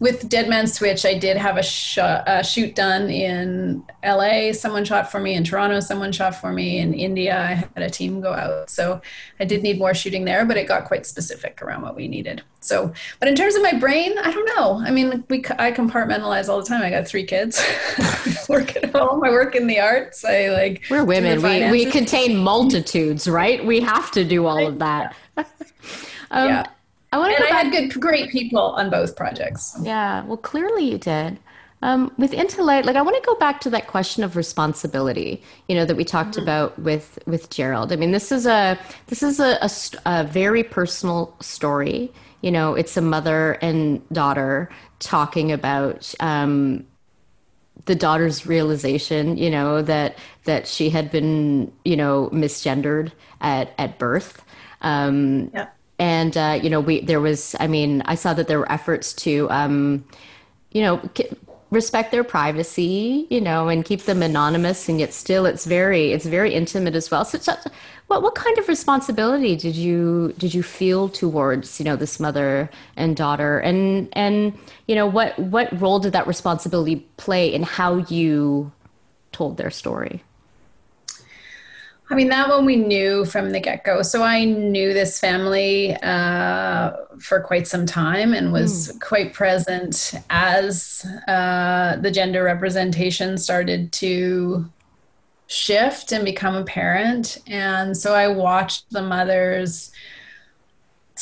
With 0.00 0.28
Dead 0.28 0.48
Man 0.48 0.66
Switch, 0.66 1.04
I 1.04 1.18
did 1.18 1.36
have 1.36 1.56
a, 1.56 1.62
sh- 1.62 1.98
a 1.98 2.42
shoot 2.42 2.74
done 2.74 3.10
in 3.10 3.84
LA. 4.04 4.52
Someone 4.52 4.84
shot 4.84 5.10
for 5.10 5.20
me 5.20 5.34
in 5.34 5.44
Toronto. 5.44 5.80
Someone 5.80 6.12
shot 6.12 6.34
for 6.34 6.52
me 6.52 6.78
in 6.78 6.94
India. 6.94 7.38
I 7.38 7.54
had 7.54 7.70
a 7.76 7.90
team 7.90 8.20
go 8.20 8.32
out. 8.32 8.70
So 8.70 9.00
I 9.38 9.44
did 9.44 9.62
need 9.62 9.78
more 9.78 9.94
shooting 9.94 10.24
there, 10.24 10.44
but 10.44 10.56
it 10.56 10.66
got 10.66 10.86
quite 10.86 11.06
specific 11.06 11.62
around 11.62 11.82
what 11.82 11.94
we 11.94 12.08
needed. 12.08 12.42
So, 12.62 12.92
but 13.18 13.28
in 13.28 13.34
terms 13.34 13.56
of 13.56 13.62
my 13.62 13.72
brain, 13.72 14.16
I 14.18 14.30
don't 14.30 14.46
know. 14.56 14.80
I 14.84 14.90
mean, 14.90 15.24
we 15.28 15.38
I 15.58 15.72
compartmentalize 15.72 16.48
all 16.48 16.58
the 16.60 16.66
time. 16.66 16.82
I 16.82 16.90
got 16.90 17.08
three 17.08 17.24
kids. 17.24 17.60
Work 18.48 18.76
at 18.76 18.94
home. 18.94 19.24
I 19.24 19.30
work 19.30 19.54
in 19.56 19.66
the 19.66 19.80
arts. 19.80 20.24
I 20.24 20.48
like. 20.48 20.84
We're 20.90 21.04
women. 21.04 21.42
We 21.42 21.70
we 21.70 21.90
contain 21.90 22.36
multitudes, 22.36 23.26
right? 23.28 23.64
We 23.64 23.80
have 23.80 24.10
to 24.12 24.24
do 24.24 24.46
all 24.46 24.66
of 24.66 24.78
that. 24.78 25.14
um, 25.36 26.48
yeah. 26.48 26.66
I 27.12 27.18
want 27.18 27.36
to. 27.36 27.44
And 27.44 27.52
I 27.52 27.62
had 27.62 27.70
good, 27.70 28.00
great 28.00 28.30
people 28.30 28.60
on 28.60 28.90
both 28.90 29.14
projects. 29.16 29.76
Yeah. 29.82 30.24
Well, 30.24 30.38
clearly 30.38 30.90
you 30.90 30.98
did. 30.98 31.38
Um, 31.82 32.12
with 32.16 32.32
Into 32.32 32.62
Light, 32.62 32.86
like 32.86 32.94
I 32.94 33.02
want 33.02 33.16
to 33.16 33.26
go 33.26 33.34
back 33.34 33.60
to 33.62 33.70
that 33.70 33.88
question 33.88 34.22
of 34.22 34.36
responsibility, 34.36 35.42
you 35.68 35.74
know, 35.74 35.84
that 35.84 35.96
we 35.96 36.04
talked 36.04 36.32
mm-hmm. 36.32 36.42
about 36.42 36.78
with 36.78 37.18
with 37.26 37.50
Gerald. 37.50 37.92
I 37.92 37.96
mean, 37.96 38.12
this 38.12 38.30
is 38.30 38.46
a 38.46 38.78
this 39.08 39.22
is 39.22 39.40
a, 39.40 39.58
a, 39.60 39.70
a 40.06 40.24
very 40.24 40.62
personal 40.62 41.36
story. 41.40 42.12
You 42.40 42.52
know, 42.52 42.74
it's 42.74 42.96
a 42.96 43.02
mother 43.02 43.54
and 43.62 44.08
daughter 44.10 44.70
talking 45.00 45.50
about 45.50 46.14
um, 46.20 46.86
the 47.86 47.96
daughter's 47.96 48.46
realization, 48.46 49.36
you 49.36 49.50
know, 49.50 49.82
that 49.82 50.16
that 50.44 50.68
she 50.68 50.88
had 50.88 51.10
been, 51.10 51.72
you 51.84 51.96
know, 51.96 52.30
misgendered 52.32 53.10
at 53.40 53.74
at 53.76 53.98
birth. 53.98 54.44
Um, 54.82 55.50
yeah 55.52 55.66
and 55.98 56.36
uh, 56.36 56.58
you 56.62 56.70
know 56.70 56.80
we 56.80 57.00
there 57.00 57.20
was 57.20 57.54
i 57.60 57.66
mean 57.66 58.02
i 58.06 58.14
saw 58.14 58.34
that 58.34 58.48
there 58.48 58.58
were 58.58 58.70
efforts 58.72 59.12
to 59.12 59.48
um, 59.50 60.04
you 60.72 60.82
know 60.82 61.00
respect 61.72 62.12
their 62.12 62.22
privacy 62.22 63.26
you 63.30 63.40
know 63.40 63.68
and 63.68 63.84
keep 63.84 64.02
them 64.02 64.22
anonymous. 64.22 64.88
And 64.88 65.00
yet 65.00 65.12
still 65.12 65.46
it's 65.46 65.64
very 65.64 66.12
it's 66.12 66.26
very 66.26 66.54
intimate 66.54 66.94
as 66.94 67.10
well. 67.10 67.24
So, 67.24 67.38
so 67.38 67.56
what 68.06 68.22
what 68.22 68.34
kind 68.34 68.58
of 68.58 68.68
responsibility 68.68 69.56
did 69.56 69.74
you 69.74 70.34
did 70.38 70.52
you 70.54 70.62
feel 70.62 71.08
towards 71.08 71.80
you 71.80 71.84
know 71.84 71.96
this 71.96 72.20
mother 72.20 72.70
and 72.96 73.16
daughter? 73.16 73.58
And 73.58 74.08
and 74.12 74.52
you 74.86 74.94
know 74.94 75.06
what 75.06 75.36
what 75.38 75.68
role 75.80 75.98
did 75.98 76.12
that 76.12 76.26
responsibility 76.26 76.96
play 77.16 77.52
in 77.52 77.62
how 77.62 77.96
you 77.96 78.70
told 79.32 79.56
their 79.56 79.70
story 79.70 80.22
I 82.12 82.14
mean, 82.14 82.28
that 82.28 82.50
one 82.50 82.66
we 82.66 82.76
knew 82.76 83.24
from 83.24 83.52
the 83.52 83.58
get 83.58 83.84
go. 83.84 84.02
So 84.02 84.22
I 84.22 84.44
knew 84.44 84.92
this 84.92 85.18
family 85.18 85.96
uh, 86.02 86.92
for 87.18 87.40
quite 87.40 87.66
some 87.66 87.86
time 87.86 88.34
and 88.34 88.52
was 88.52 88.92
mm. 88.92 89.00
quite 89.00 89.32
present 89.32 90.12
as 90.28 91.06
uh, 91.26 91.96
the 91.96 92.10
gender 92.10 92.42
representation 92.42 93.38
started 93.38 93.92
to 93.92 94.70
shift 95.46 96.12
and 96.12 96.22
become 96.22 96.54
apparent. 96.54 97.38
And 97.46 97.96
so 97.96 98.14
I 98.14 98.28
watched 98.28 98.90
the 98.90 99.00
mothers 99.00 99.90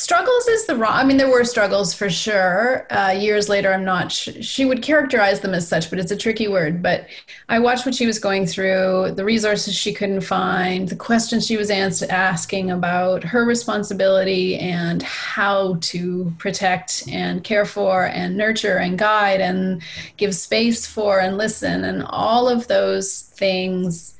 struggles 0.01 0.47
is 0.47 0.65
the 0.65 0.75
wrong 0.75 0.93
i 0.93 1.03
mean 1.03 1.17
there 1.17 1.29
were 1.29 1.45
struggles 1.45 1.93
for 1.93 2.09
sure. 2.09 2.87
Uh, 2.91 3.11
years 3.11 3.47
later 3.49 3.71
i'm 3.71 3.85
not 3.85 4.11
sh- 4.11 4.29
she 4.41 4.65
would 4.65 4.81
characterize 4.81 5.41
them 5.41 5.53
as 5.53 5.67
such 5.67 5.89
but 5.89 5.99
it's 5.99 6.11
a 6.11 6.17
tricky 6.17 6.47
word. 6.47 6.81
But 6.81 7.07
i 7.49 7.59
watched 7.59 7.85
what 7.85 7.93
she 7.93 8.07
was 8.07 8.17
going 8.17 8.47
through 8.47 9.13
the 9.15 9.23
resources 9.23 9.75
she 9.75 9.93
couldn't 9.93 10.21
find 10.21 10.89
the 10.89 10.95
questions 10.95 11.45
she 11.45 11.57
was 11.57 11.69
ans- 11.69 12.01
asking 12.01 12.71
about 12.71 13.23
her 13.23 13.45
responsibility 13.45 14.57
and 14.57 15.03
how 15.03 15.75
to 15.81 16.33
protect 16.39 17.03
and 17.07 17.43
care 17.43 17.65
for 17.65 18.05
and 18.07 18.35
nurture 18.35 18.77
and 18.77 18.97
guide 18.97 19.39
and 19.39 19.83
give 20.17 20.33
space 20.33 20.87
for 20.87 21.19
and 21.19 21.37
listen 21.37 21.83
and 21.83 22.03
all 22.09 22.49
of 22.49 22.67
those 22.67 23.21
things 23.21 24.15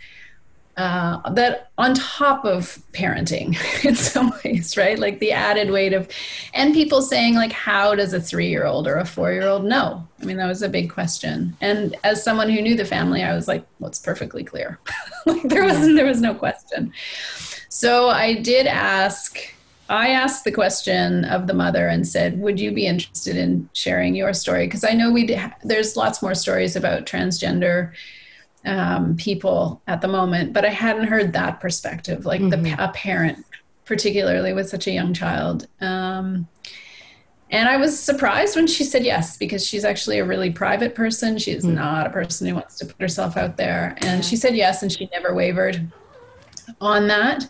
uh, 0.82 1.30
that 1.34 1.70
on 1.78 1.94
top 1.94 2.44
of 2.44 2.82
parenting 2.92 3.56
in 3.86 3.96
some 3.96 4.34
ways 4.44 4.76
right? 4.76 4.98
Like 4.98 5.20
the 5.20 5.32
added 5.32 5.70
weight 5.70 5.94
of 5.94 6.10
and 6.56 6.74
people 6.74 7.04
saying 7.04 7.36
like 7.36 7.52
how 7.52 7.94
does 7.94 8.14
a 8.14 8.20
three-year-old 8.20 8.88
or 8.88 8.96
a 8.96 9.06
four-year-old 9.06 9.64
know? 9.64 10.08
I 10.20 10.26
mean 10.26 10.38
that 10.38 10.48
was 10.48 10.64
a 10.64 10.70
big 10.70 10.90
question. 10.90 11.56
And 11.62 11.96
as 12.04 12.24
someone 12.24 12.50
who 12.50 12.62
knew 12.62 12.76
the 12.76 12.86
family 12.86 13.22
i 13.22 13.36
was 13.36 13.48
like 13.48 13.64
well 13.80 13.90
it's 13.90 14.00
perfectly 14.00 14.44
clear. 14.44 14.80
Like 15.28 15.44
there 15.44 15.64
wasn't 15.64 15.98
there 15.98 16.06
was 16.06 16.20
no 16.20 16.34
question. 16.34 16.92
So 17.70 18.10
i 18.10 18.34
did 18.34 18.66
ask 18.66 19.38
I 19.88 20.12
asked 20.12 20.46
the 20.46 20.54
question 20.54 21.26
of 21.26 21.48
the 21.48 21.54
mother 21.54 21.90
and 21.90 22.08
said, 22.08 22.40
"Would 22.40 22.62
you 22.62 22.72
be 22.72 22.88
interested 22.88 23.36
in 23.36 23.70
sharing 23.74 24.16
your 24.16 24.34
story?" 24.34 24.66
Because 24.66 24.86
I 24.86 24.94
know 24.94 25.12
we 25.12 25.38
there's 25.66 25.98
lots 25.98 26.22
more 26.22 26.34
stories 26.34 26.78
about 26.78 27.06
transgender 27.06 27.92
um, 28.66 29.16
people 29.16 29.82
at 29.88 30.02
the 30.02 30.08
moment, 30.08 30.54
but 30.54 30.66
I 30.66 30.70
hadn't 30.70 31.06
heard 31.06 31.34
that 31.34 31.60
perspective, 31.60 32.26
like 32.26 32.42
mm-hmm. 32.42 32.64
the 32.64 32.84
a 32.84 32.90
parent, 32.90 33.46
particularly 33.86 34.54
with 34.54 34.70
such 34.70 34.88
a 34.88 34.92
young 34.92 35.14
child. 35.14 35.68
Um, 35.80 36.48
and 37.50 37.68
I 37.68 37.76
was 37.78 38.00
surprised 38.00 38.56
when 38.56 38.68
she 38.68 38.84
said 38.84 39.04
yes, 39.04 39.38
because 39.38 39.66
she's 39.66 39.84
actually 39.84 40.20
a 40.20 40.26
really 40.26 40.52
private 40.52 40.96
person. 40.96 41.38
She's 41.38 41.66
mm-hmm. 41.66 41.76
not 41.76 42.08
a 42.08 42.10
person 42.10 42.48
who 42.48 42.56
wants 42.56 42.78
to 42.78 42.86
put 42.86 43.02
herself 43.02 43.36
out 43.36 43.58
there. 43.58 43.96
And 44.02 44.24
she 44.24 44.38
said 44.38 44.56
yes, 44.56 44.84
and 44.84 44.92
she 44.92 45.10
never 45.12 45.34
wavered 45.34 45.92
on 46.80 47.08
that. 47.08 47.48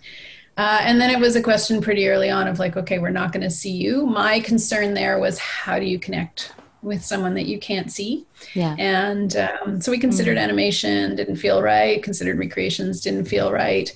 Uh, 0.57 0.79
and 0.81 0.99
then 0.99 1.09
it 1.09 1.19
was 1.19 1.35
a 1.35 1.41
question 1.41 1.81
pretty 1.81 2.07
early 2.07 2.29
on 2.29 2.47
of 2.47 2.59
like, 2.59 2.75
okay, 2.75 2.99
we're 2.99 3.09
not 3.09 3.31
going 3.31 3.43
to 3.43 3.49
see 3.49 3.71
you. 3.71 4.05
My 4.05 4.39
concern 4.39 4.93
there 4.93 5.19
was 5.19 5.37
how 5.37 5.79
do 5.79 5.85
you 5.85 5.99
connect 5.99 6.51
with 6.81 7.03
someone 7.03 7.33
that 7.35 7.45
you 7.45 7.59
can't 7.59 7.91
see. 7.91 8.25
Yeah. 8.53 8.75
And 8.77 9.35
um, 9.35 9.81
so 9.81 9.91
we 9.91 9.97
considered 9.97 10.37
mm 10.37 10.41
animation, 10.41 11.15
didn't 11.15 11.35
feel 11.35 11.61
right, 11.61 12.01
considered 12.01 12.39
recreations, 12.39 13.01
didn't 13.01 13.25
feel 13.25 13.51
right. 13.51 13.93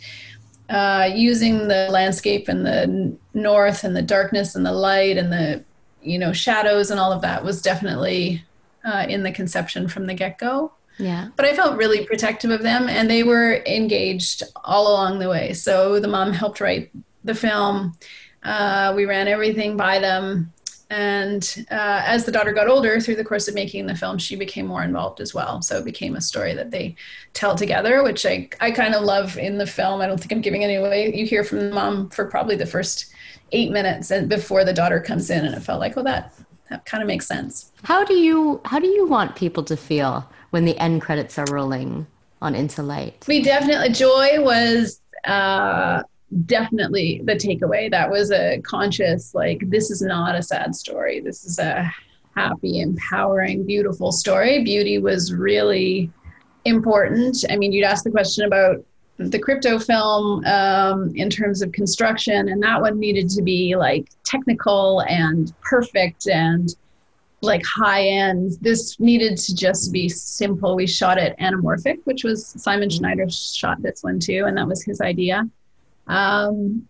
Uh, 0.69 1.09
using 1.13 1.67
the 1.67 1.87
landscape 1.89 2.47
and 2.47 2.65
the 2.65 3.15
north 3.33 3.83
and 3.83 3.95
the 3.95 4.01
darkness 4.01 4.55
and 4.55 4.65
the 4.65 4.71
light 4.71 5.17
and 5.17 5.31
the, 5.31 5.63
you 6.01 6.19
know, 6.19 6.31
shadows 6.33 6.91
and 6.91 6.99
all 6.99 7.11
of 7.11 7.21
that 7.21 7.43
was 7.43 7.61
definitely 7.61 8.43
uh, 8.83 9.05
in 9.09 9.23
the 9.23 9.31
conception 9.31 9.87
from 9.87 10.05
the 10.05 10.13
get 10.13 10.37
go. 10.37 10.71
Yeah. 10.97 11.29
But 11.35 11.45
I 11.45 11.55
felt 11.55 11.77
really 11.77 12.05
protective 12.05 12.51
of 12.51 12.61
them, 12.61 12.87
and 12.87 13.09
they 13.09 13.23
were 13.23 13.61
engaged 13.65 14.43
all 14.63 14.87
along 14.87 15.19
the 15.19 15.29
way. 15.29 15.53
So 15.53 15.99
the 15.99 16.07
mom 16.07 16.31
helped 16.31 16.61
write 16.61 16.91
the 17.23 17.35
film. 17.35 17.97
Uh, 18.43 18.93
we 18.95 19.05
ran 19.05 19.27
everything 19.27 19.75
by 19.75 19.99
them. 19.99 20.53
And 20.89 21.65
uh, 21.71 22.03
as 22.05 22.25
the 22.25 22.31
daughter 22.31 22.53
got 22.53 22.67
older, 22.67 22.99
through 22.99 23.15
the 23.15 23.23
course 23.23 23.47
of 23.47 23.55
making 23.55 23.87
the 23.87 23.95
film, 23.95 24.17
she 24.17 24.35
became 24.35 24.67
more 24.67 24.83
involved 24.83 25.19
as 25.19 25.33
well. 25.33 25.61
So 25.61 25.77
it 25.77 25.85
became 25.85 26.15
a 26.15 26.21
story 26.21 26.53
that 26.53 26.71
they 26.71 26.95
tell 27.33 27.55
together, 27.55 28.03
which 28.03 28.25
I, 28.25 28.49
I 28.61 28.71
kind 28.71 28.93
of 28.93 29.03
love 29.03 29.37
in 29.37 29.57
the 29.57 29.65
film. 29.65 30.01
I 30.01 30.07
don't 30.07 30.19
think 30.19 30.31
I'm 30.31 30.41
giving 30.41 30.63
any 30.63 30.75
away. 30.75 31.13
You 31.13 31.25
hear 31.25 31.43
from 31.43 31.59
the 31.59 31.71
mom 31.71 32.09
for 32.09 32.25
probably 32.25 32.55
the 32.55 32.65
first 32.65 33.11
eight 33.51 33.71
minutes 33.71 34.11
and 34.11 34.29
before 34.29 34.63
the 34.63 34.73
daughter 34.73 34.99
comes 34.99 35.29
in, 35.29 35.45
and 35.45 35.55
it 35.55 35.61
felt 35.61 35.79
like, 35.79 35.97
oh, 35.97 36.03
that 36.03 36.33
that 36.69 36.85
kind 36.85 37.01
of 37.01 37.07
makes 37.07 37.27
sense. 37.27 37.71
How 37.83 38.03
do 38.03 38.13
you 38.13 38.61
how 38.65 38.79
do 38.79 38.87
you 38.87 39.07
want 39.07 39.35
people 39.35 39.63
to 39.63 39.77
feel 39.77 40.29
when 40.49 40.65
the 40.65 40.77
end 40.77 41.01
credits 41.01 41.37
are 41.37 41.45
rolling 41.49 42.07
on 42.41 42.55
Into 42.55 42.83
Light? 42.83 43.25
We 43.27 43.41
definitely 43.41 43.89
joy 43.89 44.41
was 44.41 45.01
uh, 45.25 46.03
definitely 46.45 47.21
the 47.23 47.33
takeaway. 47.33 47.89
That 47.89 48.09
was 48.09 48.31
a 48.31 48.61
conscious 48.61 49.33
like 49.33 49.63
this 49.69 49.89
is 49.91 50.01
not 50.01 50.35
a 50.35 50.43
sad 50.43 50.75
story. 50.75 51.19
This 51.19 51.45
is 51.45 51.59
a 51.59 51.91
happy, 52.35 52.81
empowering, 52.81 53.65
beautiful 53.65 54.11
story. 54.11 54.63
Beauty 54.63 54.97
was 54.97 55.33
really 55.33 56.11
important. 56.65 57.37
I 57.49 57.55
mean, 57.55 57.71
you'd 57.71 57.85
ask 57.85 58.03
the 58.03 58.11
question 58.11 58.45
about 58.45 58.83
the 59.17 59.39
crypto 59.39 59.79
film 59.79 60.43
um, 60.45 61.13
in 61.15 61.29
terms 61.29 61.61
of 61.61 61.71
construction, 61.71 62.49
and 62.49 62.61
that 62.63 62.81
one 62.81 62.99
needed 62.99 63.29
to 63.29 63.41
be 63.41 63.75
like 63.77 64.09
technical 64.25 65.01
and 65.07 65.53
perfect 65.61 66.27
and 66.27 66.75
like 67.41 67.63
high 67.65 68.05
end. 68.05 68.57
This 68.59 68.99
needed 68.99 69.37
to 69.37 69.55
just 69.55 69.93
be 69.93 70.09
simple. 70.09 70.75
We 70.75 70.87
shot 70.87 71.17
it 71.17 71.37
anamorphic, 71.39 71.99
which 72.03 72.25
was 72.25 72.45
Simon 72.45 72.89
Schneider 72.89 73.29
shot 73.29 73.81
this 73.81 74.03
one 74.03 74.19
too, 74.19 74.45
and 74.47 74.57
that 74.57 74.67
was 74.67 74.83
his 74.83 74.99
idea. 74.99 75.47
Um, 76.07 76.87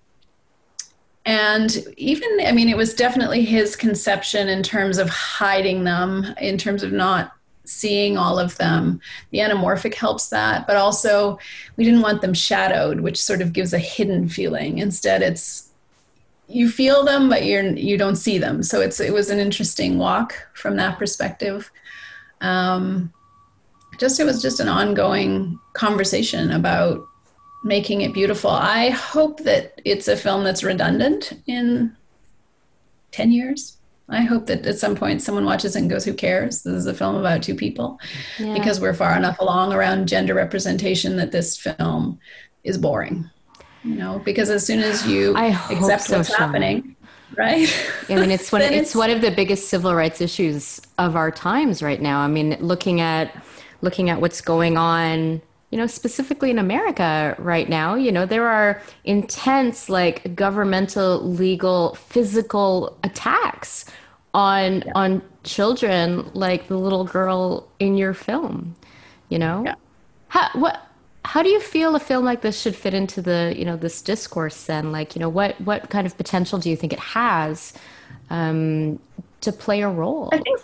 and 1.25 1.83
even, 1.97 2.29
I 2.45 2.51
mean, 2.51 2.69
it 2.69 2.77
was 2.77 2.93
definitely 2.93 3.43
his 3.43 3.75
conception 3.75 4.47
in 4.47 4.61
terms 4.61 4.97
of 4.97 5.09
hiding 5.09 5.83
them, 5.83 6.35
in 6.39 6.57
terms 6.57 6.83
of 6.83 6.91
not 6.91 7.31
seeing 7.63 8.15
all 8.15 8.37
of 8.37 8.55
them. 8.57 9.01
The 9.31 9.39
anamorphic 9.39 9.95
helps 9.95 10.29
that, 10.29 10.67
but 10.67 10.77
also 10.77 11.39
we 11.77 11.83
didn't 11.83 12.01
want 12.01 12.21
them 12.21 12.33
shadowed, 12.33 12.99
which 12.99 13.21
sort 13.21 13.41
of 13.41 13.53
gives 13.53 13.73
a 13.73 13.79
hidden 13.79 14.29
feeling. 14.29 14.77
Instead, 14.77 15.23
it's 15.23 15.71
you 16.47 16.69
feel 16.69 17.03
them, 17.03 17.27
but 17.27 17.45
you're 17.45 17.63
you 17.75 17.97
don't 17.97 18.17
see 18.17 18.37
them. 18.37 18.61
So 18.61 18.81
it's 18.81 18.99
it 18.99 19.13
was 19.13 19.31
an 19.31 19.39
interesting 19.39 19.97
walk 19.97 20.47
from 20.53 20.75
that 20.75 20.99
perspective. 20.99 21.71
Um, 22.41 23.11
just 23.99 24.19
it 24.19 24.25
was 24.25 24.41
just 24.43 24.59
an 24.59 24.67
ongoing 24.67 25.59
conversation 25.73 26.51
about 26.51 27.07
making 27.65 28.01
it 28.01 28.13
beautiful. 28.13 28.51
I 28.51 28.91
hope 28.91 29.39
that 29.41 29.81
it's 29.83 30.07
a 30.07 30.15
film 30.15 30.43
that's 30.43 30.63
redundant 30.63 31.33
in 31.47 31.97
ten 33.11 33.31
years. 33.31 33.77
I 34.07 34.21
hope 34.21 34.45
that 34.45 34.67
at 34.67 34.77
some 34.77 34.95
point 34.95 35.23
someone 35.23 35.45
watches 35.45 35.75
it 35.75 35.79
and 35.79 35.89
goes, 35.89 36.05
Who 36.05 36.13
cares? 36.13 36.61
This 36.61 36.75
is 36.75 36.85
a 36.85 36.93
film 36.93 37.15
about 37.15 37.41
two 37.41 37.55
people. 37.55 37.99
Yeah. 38.37 38.53
Because 38.53 38.79
we're 38.79 38.93
far 38.93 39.17
enough 39.17 39.39
along 39.39 39.73
around 39.73 40.07
gender 40.07 40.35
representation 40.35 41.17
that 41.17 41.31
this 41.31 41.57
film 41.57 42.19
is 42.63 42.77
boring. 42.77 43.29
You 43.83 43.95
know, 43.95 44.19
because 44.23 44.49
as 44.51 44.65
soon 44.65 44.79
as 44.79 45.05
you 45.07 45.35
I 45.35 45.47
accept 45.71 46.03
so, 46.03 46.17
what's 46.17 46.35
happening, 46.35 46.95
right? 47.35 47.67
I 48.09 48.15
mean, 48.15 48.31
it's 48.31 48.51
one. 48.51 48.61
It's, 48.63 48.71
it's- 48.73 48.95
one 48.95 49.09
of 49.09 49.21
the 49.21 49.31
biggest 49.31 49.69
civil 49.69 49.93
rights 49.95 50.21
issues 50.21 50.81
of 50.99 51.15
our 51.15 51.31
times 51.31 51.81
right 51.81 52.01
now. 52.01 52.19
I 52.19 52.27
mean, 52.27 52.57
looking 52.59 53.01
at 53.01 53.43
looking 53.81 54.09
at 54.11 54.21
what's 54.21 54.41
going 54.41 54.77
on, 54.77 55.41
you 55.75 55.81
know, 55.81 55.87
specifically 55.87 56.49
in 56.49 56.57
America 56.57 57.35
right 57.37 57.67
now. 57.67 57.95
You 57.95 58.09
know, 58.09 58.25
there 58.25 58.47
are 58.47 58.81
intense, 59.03 59.89
like 59.89 60.33
governmental, 60.33 61.21
legal, 61.21 61.95
physical 61.95 62.97
attacks 63.03 63.83
on 64.33 64.85
on 64.95 65.21
children, 65.43 66.31
like 66.33 66.69
the 66.69 66.77
little 66.77 67.03
girl 67.03 67.67
in 67.79 67.97
your 67.97 68.13
film. 68.13 68.73
You 69.27 69.39
know, 69.39 69.63
Yeah. 69.65 69.75
how 70.29 70.47
what. 70.53 70.81
How 71.25 71.41
do 71.41 71.49
you 71.49 71.59
feel 71.59 71.95
a 71.95 71.99
film 71.99 72.23
like 72.23 72.41
this 72.41 72.61
should 72.61 72.75
fit 72.75 72.93
into 72.93 73.19
the, 73.19 73.51
you 73.57 73.65
know, 73.65 73.75
this 73.75 73.99
discourse? 74.03 74.65
Then, 74.65 74.91
like, 74.91 75.15
you 75.15 75.19
know, 75.19 75.27
what 75.27 75.59
what 75.59 75.89
kind 75.89 76.05
of 76.07 76.15
potential 76.15 76.59
do 76.59 76.69
you 76.69 76.77
think 76.77 76.93
it 76.93 76.99
has 76.99 77.73
um, 78.29 78.99
to 79.41 79.51
play 79.51 79.81
a 79.81 79.89
role? 79.89 80.29
I 80.31 80.37
think 80.37 80.59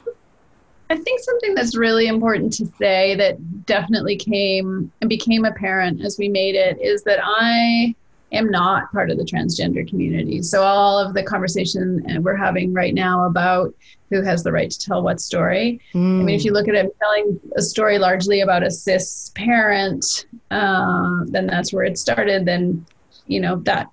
I 0.92 0.98
think 0.98 1.22
something 1.22 1.56
that's 1.56 1.78
really 1.78 2.08
important 2.08 2.52
to 2.54 2.66
say 2.78 3.16
that 3.16 3.66
definitely 3.66 4.18
came 4.18 4.92
and 5.00 5.10
became 5.10 5.46
apparent 5.46 6.04
as 6.04 6.18
we 6.18 6.28
made 6.28 6.56
it 6.56 6.82
is 6.82 7.04
that 7.04 7.20
I 7.24 7.96
am 8.34 8.52
not 8.52 8.92
part 8.92 9.10
of 9.10 9.18
the 9.18 9.24
transgender 9.24 9.88
community. 9.88 10.42
So 10.42 10.64
all 10.64 11.00
of 11.00 11.14
the 11.14 11.24
conversation 11.24 12.04
we're 12.22 12.36
having 12.36 12.74
right 12.74 12.94
now 12.94 13.26
about 13.26 13.74
who 14.10 14.22
has 14.22 14.44
the 14.44 14.52
right 14.52 14.70
to 14.70 14.80
tell 14.80 15.02
what 15.02 15.22
story. 15.22 15.80
I 16.22 16.24
mean, 16.26 16.36
if 16.36 16.44
you 16.44 16.52
look 16.52 16.68
at 16.68 16.76
it, 16.76 16.80
I'm 16.86 16.92
telling 17.02 17.40
a 17.56 17.62
story 17.62 17.98
largely 17.98 18.42
about 18.42 18.62
a 18.62 18.70
cis 18.70 19.32
parent, 19.36 20.26
uh, 20.52 21.22
then 21.28 21.48
that's 21.48 21.72
where 21.72 21.86
it 21.86 21.98
started. 21.98 22.46
Then, 22.46 22.86
you 23.28 23.40
know, 23.40 23.56
that 23.64 23.88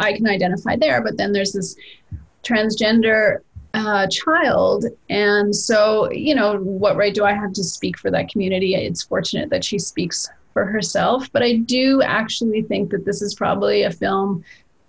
I 0.00 0.14
can 0.14 0.26
identify 0.26 0.74
there. 0.74 1.00
But 1.00 1.16
then 1.16 1.32
there's 1.32 1.52
this 1.52 1.76
transgender 2.42 3.38
uh, 3.74 4.06
child. 4.08 4.84
And 5.08 5.54
so, 5.54 6.10
you 6.10 6.34
know, 6.34 6.58
what 6.58 6.96
right 6.96 7.14
do 7.14 7.24
I 7.24 7.32
have 7.32 7.52
to 7.54 7.64
speak 7.64 7.98
for 7.98 8.10
that 8.10 8.28
community? 8.28 8.74
It's 8.74 9.02
fortunate 9.02 9.50
that 9.50 9.64
she 9.64 9.78
speaks 9.78 10.28
for 10.52 10.64
herself. 10.64 11.30
But 11.32 11.42
I 11.42 11.56
do 11.56 12.02
actually 12.02 12.62
think 12.62 12.90
that 12.90 13.04
this 13.04 13.22
is 13.22 13.34
probably 13.34 13.82
a 13.82 13.90
film 13.90 14.44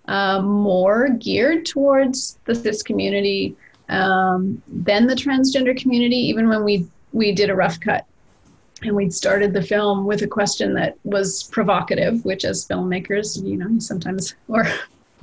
uh, 0.08 0.41
more 0.41 1.10
geared 1.10 1.65
towards 1.65 2.39
the 2.46 2.56
cis 2.56 2.82
community 2.82 3.56
um, 3.89 4.62
than 4.67 5.08
the 5.08 5.15
transgender 5.15 5.78
community. 5.78 6.17
Even 6.17 6.50
when 6.50 6.63
we 6.63 6.88
we 7.13 7.34
did 7.34 7.50
a 7.50 7.56
rough 7.56 7.80
cut 7.80 8.06
and 8.84 8.96
we 8.96 9.10
started 9.10 9.54
the 9.54 9.62
film 9.62 10.06
with 10.06 10.22
a 10.22 10.28
question 10.28 10.74
that 10.74 10.98
was 11.04 11.44
provocative, 11.52 12.24
which 12.26 12.46
as 12.46 12.67
filmmakers, 12.67 13.44
you 13.46 13.58
know, 13.58 13.80
sometimes 13.80 14.36
or 14.48 14.65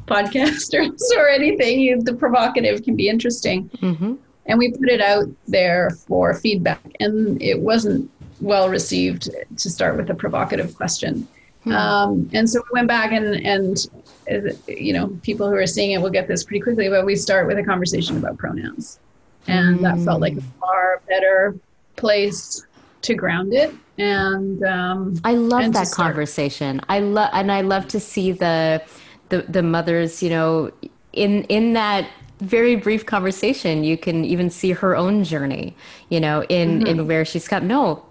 podcasters 0.08 1.00
or 1.16 1.28
anything, 1.28 1.80
you, 1.80 2.02
the 2.02 2.14
provocative 2.14 2.82
can 2.82 2.96
be 2.96 3.08
interesting. 3.08 3.70
hmm 3.80 4.14
And 4.46 4.58
we 4.58 4.72
put 4.72 4.88
it 4.88 5.00
out 5.00 5.26
there 5.46 5.90
for 5.90 6.34
feedback, 6.34 6.80
and 7.00 7.40
it 7.42 7.60
wasn't 7.60 8.10
well 8.40 8.68
received 8.68 9.30
to 9.56 9.70
start 9.70 9.96
with 9.96 10.10
a 10.10 10.14
provocative 10.14 10.74
question. 10.76 11.28
Um, 11.66 12.30
and 12.32 12.48
so 12.48 12.60
we 12.60 12.78
went 12.78 12.88
back 12.88 13.12
and 13.12 13.34
and 13.46 13.86
uh, 14.30 14.52
you 14.66 14.92
know 14.92 15.08
people 15.22 15.48
who 15.48 15.54
are 15.54 15.66
seeing 15.66 15.92
it 15.92 16.00
will 16.00 16.10
get 16.10 16.28
this 16.28 16.44
pretty 16.44 16.60
quickly, 16.60 16.88
but 16.88 17.04
we 17.04 17.16
start 17.16 17.46
with 17.46 17.58
a 17.58 17.62
conversation 17.62 18.16
about 18.16 18.38
pronouns, 18.38 19.00
and 19.46 19.84
that 19.84 19.98
felt 19.98 20.20
like 20.20 20.36
a 20.36 20.42
far 20.60 21.02
better 21.08 21.56
place 21.96 22.66
to 23.02 23.14
ground 23.14 23.52
it. 23.52 23.74
And 23.98 24.62
um, 24.64 25.20
I 25.24 25.34
love 25.34 25.62
and 25.62 25.74
that 25.74 25.90
conversation. 25.90 26.80
I 26.88 27.00
love 27.00 27.30
and 27.32 27.50
I 27.50 27.62
love 27.62 27.88
to 27.88 28.00
see 28.00 28.32
the 28.32 28.82
the 29.28 29.42
the 29.42 29.62
mothers, 29.62 30.22
you 30.22 30.30
know, 30.30 30.70
in 31.12 31.44
in 31.44 31.72
that 31.74 32.08
very 32.40 32.76
brief 32.76 33.04
conversation, 33.06 33.82
you 33.84 33.96
can 33.98 34.24
even 34.24 34.48
see 34.50 34.72
her 34.72 34.96
own 34.96 35.24
journey, 35.24 35.74
you 36.08 36.20
know, 36.20 36.44
in 36.44 36.86
in 36.86 37.06
where 37.06 37.24
she's 37.24 37.48
come. 37.48 37.66
No, 37.66 38.04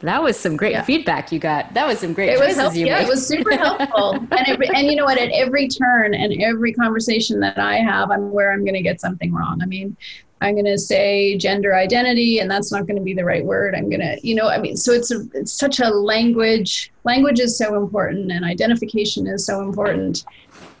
that 0.00 0.22
was 0.22 0.36
some 0.38 0.56
great 0.56 0.72
Mm-hmm. 0.74 0.80
Yeah. 0.80 0.84
feedback 0.84 1.32
you 1.32 1.38
got. 1.38 1.74
That 1.74 1.86
was 1.86 1.98
some 2.00 2.12
great 2.12 2.28
it 2.30 2.38
was 2.38 2.48
choices 2.48 2.56
helpful. 2.60 2.80
you 2.80 2.86
Yeah, 2.86 2.98
made. 2.98 3.04
it 3.06 3.08
was 3.10 3.26
super 3.26 3.56
helpful. 3.56 4.14
and 4.30 4.48
every, 4.48 4.68
and 4.68 4.86
you 4.86 4.96
know 4.96 5.04
what? 5.04 5.18
At 5.18 5.30
every 5.32 5.68
turn 5.68 6.14
and 6.14 6.40
every 6.42 6.72
conversation 6.72 7.40
that 7.40 7.58
I 7.58 7.76
have, 7.78 8.10
I'm 8.10 8.30
where 8.30 8.52
I'm 8.52 8.64
going 8.64 8.74
to 8.74 8.82
get 8.82 9.00
something 9.00 9.32
wrong. 9.32 9.60
I 9.62 9.66
mean, 9.66 9.96
I'm 10.40 10.54
going 10.54 10.66
to 10.66 10.76
say 10.78 11.38
gender 11.38 11.74
identity, 11.74 12.38
and 12.40 12.50
that's 12.50 12.70
not 12.70 12.86
going 12.86 12.96
to 12.98 13.02
be 13.02 13.14
the 13.14 13.24
right 13.24 13.42
word. 13.44 13.74
I'm 13.74 13.88
going 13.88 14.00
to, 14.02 14.18
you 14.22 14.34
know, 14.34 14.48
I 14.48 14.58
mean, 14.58 14.76
so 14.76 14.92
it's 14.92 15.10
a, 15.10 15.24
it's 15.32 15.52
such 15.52 15.80
a 15.80 15.88
language. 15.88 16.92
Language 17.04 17.40
is 17.40 17.56
so 17.56 17.76
important, 17.82 18.30
and 18.30 18.44
identification 18.44 19.26
is 19.26 19.46
so 19.46 19.62
important, 19.62 20.24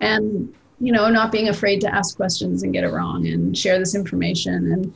and 0.00 0.52
you 0.80 0.92
know, 0.92 1.08
not 1.08 1.32
being 1.32 1.48
afraid 1.48 1.80
to 1.82 1.94
ask 1.94 2.16
questions 2.16 2.62
and 2.62 2.72
get 2.72 2.84
it 2.84 2.92
wrong, 2.92 3.26
and 3.26 3.56
share 3.56 3.78
this 3.78 3.94
information, 3.94 4.72
and 4.72 4.94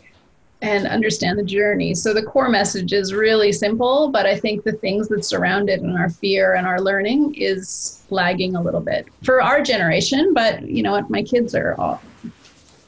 and 0.60 0.86
understand 0.88 1.38
the 1.38 1.44
journey. 1.44 1.94
So 1.94 2.12
the 2.12 2.22
core 2.22 2.48
message 2.48 2.92
is 2.92 3.14
really 3.14 3.52
simple, 3.52 4.08
but 4.08 4.26
I 4.26 4.36
think 4.36 4.64
the 4.64 4.72
things 4.72 5.06
that 5.08 5.24
surround 5.24 5.70
it 5.70 5.80
and 5.80 5.96
our 5.96 6.10
fear 6.10 6.54
and 6.54 6.66
our 6.66 6.80
learning 6.80 7.36
is 7.36 8.02
lagging 8.10 8.56
a 8.56 8.60
little 8.60 8.80
bit 8.80 9.06
for 9.22 9.40
our 9.40 9.62
generation. 9.62 10.34
But 10.34 10.62
you 10.62 10.82
know 10.82 10.90
what? 10.90 11.10
My 11.10 11.22
kids 11.22 11.54
are 11.54 11.76
all 11.78 12.00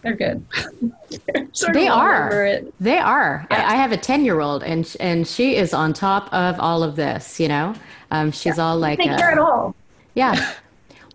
they're 0.03 0.17
good. 0.17 0.45
They're 1.27 1.73
They 1.73 1.89
are. 1.89 2.61
They 2.79 2.99
are. 2.99 3.47
Yeah. 3.51 3.69
I, 3.69 3.75
I 3.75 3.77
have 3.77 3.93
a 3.93 3.97
ten 3.97 4.25
year 4.25 4.41
old, 4.41 4.63
and 4.63 4.97
and 4.99 5.27
she 5.27 5.57
is 5.57 5.75
on 5.75 5.93
top 5.93 6.33
of 6.33 6.59
all 6.59 6.83
of 6.83 6.97
this. 6.97 7.39
You 7.39 7.49
know, 7.49 7.75
um, 8.11 8.33
she's 8.33 8.59
all 8.59 8.79
like, 8.79 8.99
They 8.99 9.09
uh, 9.09 9.19
care 9.19 9.33
at 9.33 9.39
all. 9.39 9.75
Yeah. 10.15 10.55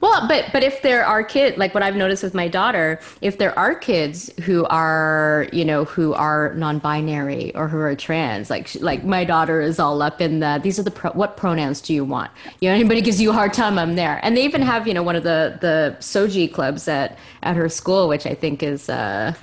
Well, 0.06 0.28
but 0.28 0.52
but 0.54 0.63
if 0.63 0.84
there 0.84 1.04
are 1.04 1.24
kids, 1.24 1.58
like 1.58 1.74
what 1.74 1.82
I've 1.82 1.96
noticed 1.96 2.22
with 2.22 2.36
my 2.36 2.48
daughter, 2.48 3.00
if 3.22 3.39
there 3.39 3.58
are 3.58 3.74
kids 3.74 4.32
who 4.44 4.63
are, 4.65 5.48
you 5.52 5.65
know, 5.65 5.86
who 5.86 6.13
are 6.13 6.54
non-binary 6.54 7.56
or 7.56 7.68
who 7.68 7.80
are 7.80 7.96
trans, 7.96 8.52
like 8.52 8.70
like 8.82 9.04
my 9.04 9.24
daughter 9.24 9.62
is 9.62 9.80
all 9.80 10.04
up 10.04 10.22
in 10.22 10.41
the 10.41 10.60
these 10.62 10.78
are 10.78 10.84
the 10.84 10.91
pro, 10.91 11.10
what 11.13 11.38
pronouns 11.38 11.82
do 11.82 11.91
you 11.91 12.06
want? 12.06 12.30
You 12.62 12.70
know, 12.70 12.76
anybody 12.76 13.02
gives 13.02 13.20
you 13.20 13.32
a 13.32 13.34
hard 13.34 13.52
time, 13.52 13.80
I'm 13.80 13.96
there. 13.96 14.20
And 14.22 14.38
they 14.38 14.46
even 14.46 14.62
have, 14.62 14.88
you 14.88 14.94
know, 14.94 15.02
one 15.02 15.15
of 15.15 15.24
the 15.24 15.58
the 15.60 15.98
SOGI 16.00 16.54
clubs 16.54 16.88
at 16.88 17.18
at 17.41 17.56
her 17.56 17.68
school, 17.68 18.08
which 18.08 18.28
I 18.28 18.36
think 18.36 18.62
is 18.62 18.89
uh 18.89 19.34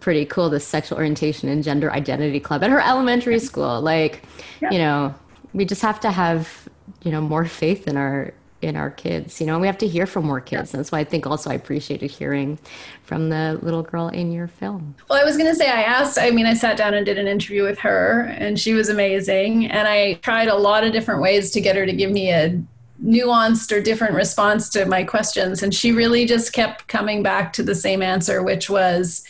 pretty 0.00 0.24
cool, 0.24 0.48
the 0.48 0.60
sexual 0.60 0.96
orientation 0.96 1.50
and 1.50 1.62
gender 1.62 1.92
identity 1.92 2.40
club 2.40 2.62
at 2.62 2.70
her 2.70 2.80
elementary 2.80 3.38
school. 3.38 3.82
Like, 3.82 4.22
yeah. 4.62 4.70
you 4.70 4.78
know, 4.78 5.14
we 5.52 5.66
just 5.66 5.82
have 5.82 6.00
to 6.00 6.10
have, 6.10 6.70
you 7.02 7.10
know, 7.10 7.20
more 7.20 7.44
faith 7.44 7.86
in 7.86 7.98
our 7.98 8.32
in 8.66 8.76
our 8.76 8.90
kids. 8.90 9.40
You 9.40 9.46
know, 9.46 9.54
and 9.54 9.60
we 9.60 9.66
have 9.66 9.78
to 9.78 9.88
hear 9.88 10.06
from 10.06 10.26
more 10.26 10.40
kids. 10.40 10.72
Yeah. 10.72 10.78
That's 10.78 10.92
why 10.92 10.98
I 11.00 11.04
think 11.04 11.26
also 11.26 11.50
I 11.50 11.54
appreciated 11.54 12.10
hearing 12.10 12.58
from 13.04 13.30
the 13.30 13.58
little 13.62 13.82
girl 13.82 14.08
in 14.08 14.32
your 14.32 14.48
film. 14.48 14.94
Well, 15.08 15.20
I 15.20 15.24
was 15.24 15.36
going 15.36 15.48
to 15.48 15.54
say, 15.54 15.70
I 15.70 15.82
asked, 15.82 16.18
I 16.18 16.30
mean, 16.30 16.46
I 16.46 16.54
sat 16.54 16.76
down 16.76 16.92
and 16.94 17.06
did 17.06 17.18
an 17.18 17.26
interview 17.26 17.62
with 17.62 17.78
her, 17.78 18.22
and 18.36 18.58
she 18.58 18.74
was 18.74 18.88
amazing. 18.88 19.66
And 19.66 19.88
I 19.88 20.14
tried 20.14 20.48
a 20.48 20.56
lot 20.56 20.84
of 20.84 20.92
different 20.92 21.22
ways 21.22 21.50
to 21.52 21.60
get 21.60 21.76
her 21.76 21.86
to 21.86 21.92
give 21.92 22.10
me 22.10 22.30
a 22.32 22.60
nuanced 23.04 23.76
or 23.76 23.80
different 23.80 24.14
response 24.14 24.68
to 24.70 24.86
my 24.86 25.04
questions. 25.04 25.62
And 25.62 25.74
she 25.74 25.92
really 25.92 26.26
just 26.26 26.52
kept 26.52 26.88
coming 26.88 27.22
back 27.22 27.52
to 27.54 27.62
the 27.62 27.74
same 27.74 28.02
answer, 28.02 28.42
which 28.42 28.70
was, 28.70 29.24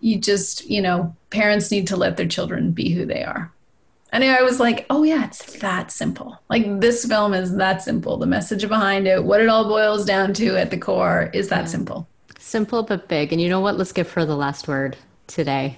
you 0.00 0.18
just, 0.18 0.64
you 0.70 0.80
know, 0.80 1.14
parents 1.30 1.70
need 1.70 1.88
to 1.88 1.96
let 1.96 2.16
their 2.16 2.28
children 2.28 2.70
be 2.70 2.90
who 2.90 3.04
they 3.04 3.24
are. 3.24 3.52
And 4.10 4.24
I 4.24 4.42
was 4.42 4.58
like, 4.58 4.86
oh, 4.88 5.02
yeah, 5.02 5.24
it's 5.24 5.58
that 5.58 5.90
simple. 5.90 6.40
Like, 6.48 6.80
this 6.80 7.04
film 7.04 7.34
is 7.34 7.56
that 7.56 7.82
simple. 7.82 8.16
The 8.16 8.26
message 8.26 8.66
behind 8.66 9.06
it, 9.06 9.22
what 9.22 9.40
it 9.40 9.48
all 9.48 9.64
boils 9.64 10.04
down 10.04 10.32
to 10.34 10.56
at 10.56 10.70
the 10.70 10.78
core 10.78 11.30
is 11.34 11.48
that 11.48 11.60
yeah. 11.60 11.66
simple. 11.66 12.08
Simple 12.38 12.82
but 12.82 13.08
big. 13.08 13.32
And 13.32 13.40
you 13.40 13.48
know 13.48 13.60
what? 13.60 13.76
Let's 13.76 13.92
give 13.92 14.10
her 14.12 14.24
the 14.24 14.36
last 14.36 14.66
word 14.66 14.96
today. 15.26 15.76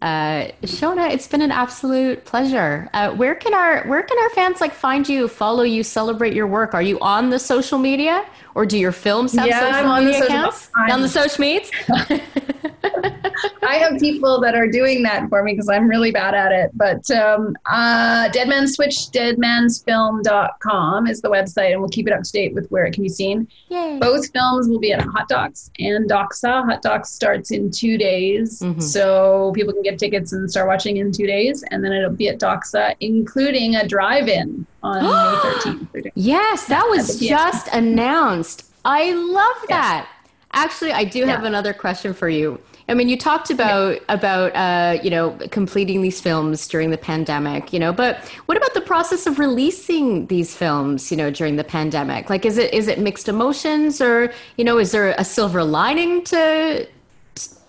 Uh, 0.00 0.48
Sheona, 0.62 1.12
it's 1.12 1.26
been 1.26 1.42
an 1.42 1.50
absolute 1.50 2.24
pleasure. 2.24 2.88
Uh, 2.92 3.10
where 3.12 3.34
can 3.34 3.52
our 3.52 3.82
where 3.88 4.02
can 4.02 4.16
our 4.18 4.30
fans 4.30 4.60
like 4.60 4.72
find 4.72 5.08
you, 5.08 5.26
follow 5.26 5.64
you, 5.64 5.82
celebrate 5.82 6.34
your 6.34 6.46
work? 6.46 6.72
Are 6.72 6.82
you 6.82 7.00
on 7.00 7.30
the 7.30 7.38
social 7.38 7.78
media, 7.78 8.24
or 8.54 8.64
do 8.64 8.78
your 8.78 8.92
films 8.92 9.32
have 9.34 9.48
yeah, 9.48 9.72
social 9.72 9.96
media 9.96 10.20
social, 10.20 10.26
accounts? 10.26 10.70
I'm, 10.76 10.92
on 10.92 11.02
the 11.02 11.08
social 11.08 11.40
meets? 11.40 11.70
I 13.62 13.74
have 13.76 13.98
people 13.98 14.40
that 14.40 14.54
are 14.54 14.66
doing 14.66 15.02
that 15.02 15.28
for 15.28 15.42
me 15.42 15.52
because 15.52 15.68
I'm 15.68 15.88
really 15.88 16.10
bad 16.10 16.34
at 16.34 16.52
it. 16.52 16.70
But 16.74 17.10
um, 17.10 17.56
uh, 17.66 18.28
Dead 18.28 18.48
Man 18.48 18.66
Switch, 18.66 18.94
deadmansfilm.com 19.12 21.06
is 21.06 21.20
the 21.20 21.30
website, 21.30 21.72
and 21.72 21.80
we'll 21.80 21.90
keep 21.90 22.06
it 22.06 22.12
up 22.12 22.22
to 22.22 22.32
date 22.32 22.54
with 22.54 22.68
where 22.70 22.84
it 22.84 22.94
can 22.94 23.02
be 23.02 23.08
seen. 23.08 23.48
Yay. 23.68 23.98
Both 24.00 24.30
films 24.32 24.68
will 24.68 24.78
be 24.78 24.92
at 24.92 25.02
Hot 25.02 25.28
Docs 25.28 25.70
and 25.78 26.08
Doxa. 26.08 26.64
Hot 26.64 26.82
Docs 26.82 27.10
starts 27.10 27.50
in 27.50 27.70
two 27.70 27.98
days, 27.98 28.60
mm-hmm. 28.60 28.80
so 28.80 29.52
people 29.54 29.72
can 29.72 29.82
get 29.82 29.98
tickets 29.98 30.32
and 30.32 30.50
start 30.50 30.68
watching 30.68 30.98
in 30.98 31.12
two 31.12 31.26
days. 31.26 31.64
And 31.70 31.84
then 31.84 31.92
it'll 31.92 32.10
be 32.10 32.28
at 32.28 32.38
Doxa, 32.38 32.96
including 33.00 33.76
a 33.76 33.86
drive 33.86 34.28
in 34.28 34.66
on 34.82 35.02
May 35.02 35.08
13th. 35.10 36.12
Yes, 36.14 36.66
that 36.66 36.86
was 36.88 37.18
just 37.20 37.68
announced. 37.68 38.64
I 38.84 39.12
love 39.12 39.56
that. 39.68 40.06
Yes. 40.08 40.14
Actually, 40.52 40.92
I 40.92 41.04
do 41.04 41.26
have 41.26 41.44
another 41.44 41.74
question 41.74 42.14
for 42.14 42.28
you. 42.28 42.60
I 42.88 42.94
mean, 42.94 43.08
you 43.08 43.18
talked 43.18 43.50
about 43.50 43.96
yeah. 43.96 44.00
about 44.08 44.56
uh, 44.56 45.00
you 45.02 45.10
know 45.10 45.38
completing 45.50 46.00
these 46.02 46.20
films 46.20 46.66
during 46.66 46.90
the 46.90 46.98
pandemic, 46.98 47.72
you 47.72 47.78
know, 47.78 47.92
but 47.92 48.18
what 48.46 48.56
about 48.56 48.72
the 48.74 48.80
process 48.80 49.26
of 49.26 49.38
releasing 49.38 50.26
these 50.26 50.56
films, 50.56 51.10
you 51.10 51.16
know, 51.16 51.30
during 51.30 51.56
the 51.56 51.64
pandemic? 51.64 52.30
Like, 52.30 52.46
is 52.46 52.56
it 52.56 52.72
is 52.72 52.88
it 52.88 52.98
mixed 52.98 53.28
emotions, 53.28 54.00
or 54.00 54.32
you 54.56 54.64
know, 54.64 54.78
is 54.78 54.92
there 54.92 55.14
a 55.18 55.24
silver 55.24 55.62
lining 55.62 56.24
to 56.24 56.86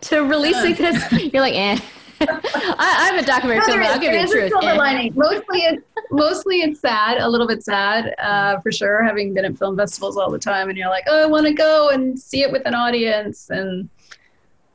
to 0.02 0.20
releasing 0.22 0.76
this? 0.76 1.12
You're 1.34 1.42
like, 1.42 1.56
eh. 1.56 1.80
I, 2.22 3.12
am 3.14 3.20
a 3.20 3.26
documentary 3.26 3.60
no, 3.60 3.66
film. 3.66 3.84
I'll 3.84 4.00
give 4.00 4.14
you 4.14 4.26
the 4.26 4.32
truth. 4.32 4.50
Silver 4.52 4.68
eh. 4.68 4.74
lining. 4.74 5.14
Mostly, 5.16 5.60
it's 5.60 5.84
mostly 6.12 6.62
it's 6.62 6.80
sad, 6.80 7.18
a 7.18 7.28
little 7.28 7.48
bit 7.48 7.64
sad, 7.64 8.14
uh, 8.20 8.60
for 8.62 8.72
sure. 8.72 9.04
Having 9.04 9.34
been 9.34 9.46
at 9.46 9.58
film 9.58 9.78
festivals 9.78 10.18
all 10.18 10.30
the 10.30 10.40
time, 10.40 10.70
and 10.70 10.78
you're 10.78 10.90
like, 10.90 11.06
oh, 11.08 11.24
I 11.24 11.26
want 11.26 11.48
to 11.48 11.54
go 11.54 11.90
and 11.90 12.20
see 12.20 12.42
it 12.42 12.52
with 12.52 12.66
an 12.66 12.74
audience, 12.74 13.50
and 13.50 13.90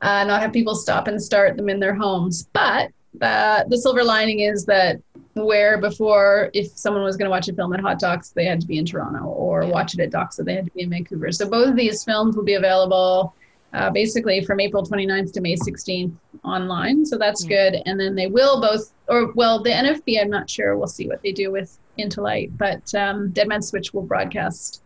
uh, 0.01 0.23
not 0.23 0.41
have 0.41 0.53
people 0.53 0.75
stop 0.75 1.07
and 1.07 1.21
start 1.21 1.57
them 1.57 1.69
in 1.69 1.79
their 1.79 1.95
homes. 1.95 2.47
But 2.53 2.91
uh, 3.21 3.63
the 3.67 3.77
silver 3.77 4.03
lining 4.03 4.41
is 4.41 4.65
that 4.65 5.01
where 5.33 5.79
before, 5.79 6.49
if 6.53 6.67
someone 6.77 7.03
was 7.03 7.17
going 7.17 7.25
to 7.25 7.29
watch 7.29 7.47
a 7.49 7.53
film 7.53 7.73
at 7.73 7.81
Hot 7.81 7.99
Docs, 7.99 8.29
they 8.29 8.45
had 8.45 8.61
to 8.61 8.67
be 8.67 8.77
in 8.77 8.85
Toronto, 8.85 9.25
or 9.25 9.63
yeah. 9.63 9.69
watch 9.69 9.93
it 9.93 9.99
at 9.99 10.11
Doxa, 10.11 10.45
they 10.45 10.55
had 10.55 10.65
to 10.65 10.71
be 10.71 10.83
in 10.83 10.89
Vancouver. 10.89 11.31
So 11.31 11.49
both 11.49 11.69
of 11.69 11.75
these 11.75 12.03
films 12.03 12.35
will 12.35 12.43
be 12.43 12.53
available 12.53 13.33
uh, 13.73 13.89
basically 13.89 14.43
from 14.45 14.61
April 14.61 14.83
29th 14.83 15.33
to 15.33 15.41
May 15.41 15.55
16th 15.55 16.13
online. 16.45 17.05
So 17.05 17.17
that's 17.17 17.43
yeah. 17.43 17.49
good. 17.49 17.81
And 17.85 17.99
then 17.99 18.15
they 18.15 18.27
will 18.27 18.61
both, 18.61 18.93
or 19.07 19.33
well, 19.33 19.61
the 19.61 19.71
NFB, 19.71 20.21
I'm 20.21 20.29
not 20.29 20.49
sure. 20.49 20.77
We'll 20.77 20.87
see 20.87 21.07
what 21.07 21.21
they 21.21 21.33
do 21.33 21.51
with 21.51 21.77
Into 21.97 22.21
Light, 22.21 22.57
but 22.57 22.93
um, 22.95 23.31
Dead 23.31 23.49
Man 23.49 23.61
Switch 23.61 23.93
will 23.93 24.03
broadcast 24.03 24.81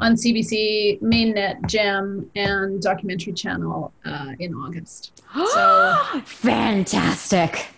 on 0.00 0.14
CBC, 0.14 1.00
Mainnet, 1.00 1.64
Gem, 1.66 2.30
and 2.34 2.80
Documentary 2.80 3.32
Channel 3.32 3.92
uh, 4.04 4.32
in 4.38 4.54
August. 4.54 5.22
So 5.32 6.22
fantastic! 6.24 7.68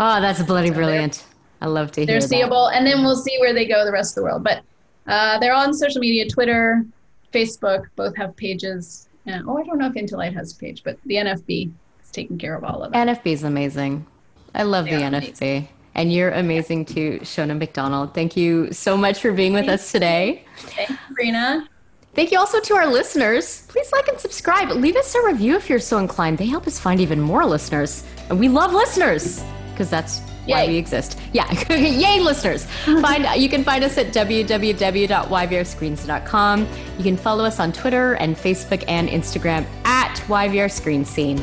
Oh, 0.00 0.20
that's 0.20 0.42
bloody 0.42 0.68
so 0.68 0.74
brilliant. 0.74 1.24
I 1.60 1.66
love 1.66 1.92
to 1.92 2.00
hear 2.00 2.06
They're 2.06 2.20
seeable, 2.20 2.68
and 2.68 2.86
then 2.86 3.02
we'll 3.02 3.16
see 3.16 3.36
where 3.40 3.52
they 3.52 3.66
go 3.66 3.84
the 3.84 3.92
rest 3.92 4.12
of 4.12 4.16
the 4.16 4.24
world. 4.24 4.44
But 4.44 4.62
uh, 5.06 5.38
they're 5.38 5.54
on 5.54 5.74
social 5.74 6.00
media: 6.00 6.28
Twitter, 6.28 6.84
Facebook. 7.32 7.84
Both 7.96 8.16
have 8.16 8.34
pages. 8.36 9.08
Uh, 9.26 9.40
oh, 9.46 9.58
I 9.58 9.64
don't 9.64 9.78
know 9.78 9.86
if 9.86 9.96
Into 9.96 10.16
Light 10.16 10.34
has 10.34 10.52
a 10.52 10.56
page, 10.56 10.82
but 10.84 10.98
the 11.06 11.16
NFB 11.16 11.72
is 12.02 12.10
taking 12.10 12.38
care 12.38 12.54
of 12.54 12.64
all 12.64 12.82
of 12.82 12.92
it. 12.92 12.96
NFB 12.96 13.26
is 13.26 13.44
amazing. 13.44 14.06
I 14.54 14.62
love 14.62 14.84
they 14.84 14.96
the 14.96 15.02
NFB. 15.02 15.08
Amazing. 15.08 15.68
And 15.94 16.12
you're 16.12 16.30
amazing 16.30 16.86
too, 16.86 17.20
Sheona 17.22 17.56
McDonald. 17.56 18.14
Thank 18.14 18.36
you 18.36 18.72
so 18.72 18.96
much 18.96 19.20
for 19.20 19.32
being 19.32 19.52
with 19.52 19.66
Thank 19.66 19.80
us 19.80 19.92
today. 19.92 20.44
Thanks, 20.56 20.92
Sabrina. 21.08 21.68
Thank 22.14 22.32
you 22.32 22.38
also 22.38 22.60
to 22.60 22.74
our 22.74 22.86
listeners. 22.86 23.66
Please 23.68 23.90
like 23.92 24.08
and 24.08 24.18
subscribe. 24.20 24.70
Leave 24.70 24.96
us 24.96 25.14
a 25.14 25.22
review 25.24 25.56
if 25.56 25.68
you're 25.68 25.78
so 25.80 25.98
inclined. 25.98 26.38
They 26.38 26.46
help 26.46 26.66
us 26.66 26.78
find 26.78 27.00
even 27.00 27.20
more 27.20 27.44
listeners. 27.44 28.04
And 28.28 28.38
we 28.38 28.48
love 28.48 28.72
listeners 28.72 29.42
because 29.72 29.90
that's 29.90 30.20
Yay. 30.46 30.54
why 30.54 30.66
we 30.68 30.76
exist. 30.76 31.18
Yeah, 31.32 31.50
yay, 31.70 32.20
listeners! 32.20 32.66
Find 32.84 33.26
you 33.40 33.48
can 33.48 33.64
find 33.64 33.82
us 33.82 33.96
at 33.98 34.08
www.yvrscreens.com. 34.08 36.68
You 36.98 37.02
can 37.02 37.16
follow 37.16 37.44
us 37.44 37.58
on 37.58 37.72
Twitter 37.72 38.12
and 38.14 38.36
Facebook 38.36 38.84
and 38.86 39.08
Instagram 39.08 39.66
at 39.84 40.14
YVR 40.28 40.70
Screen 40.70 41.04
Scene. 41.04 41.42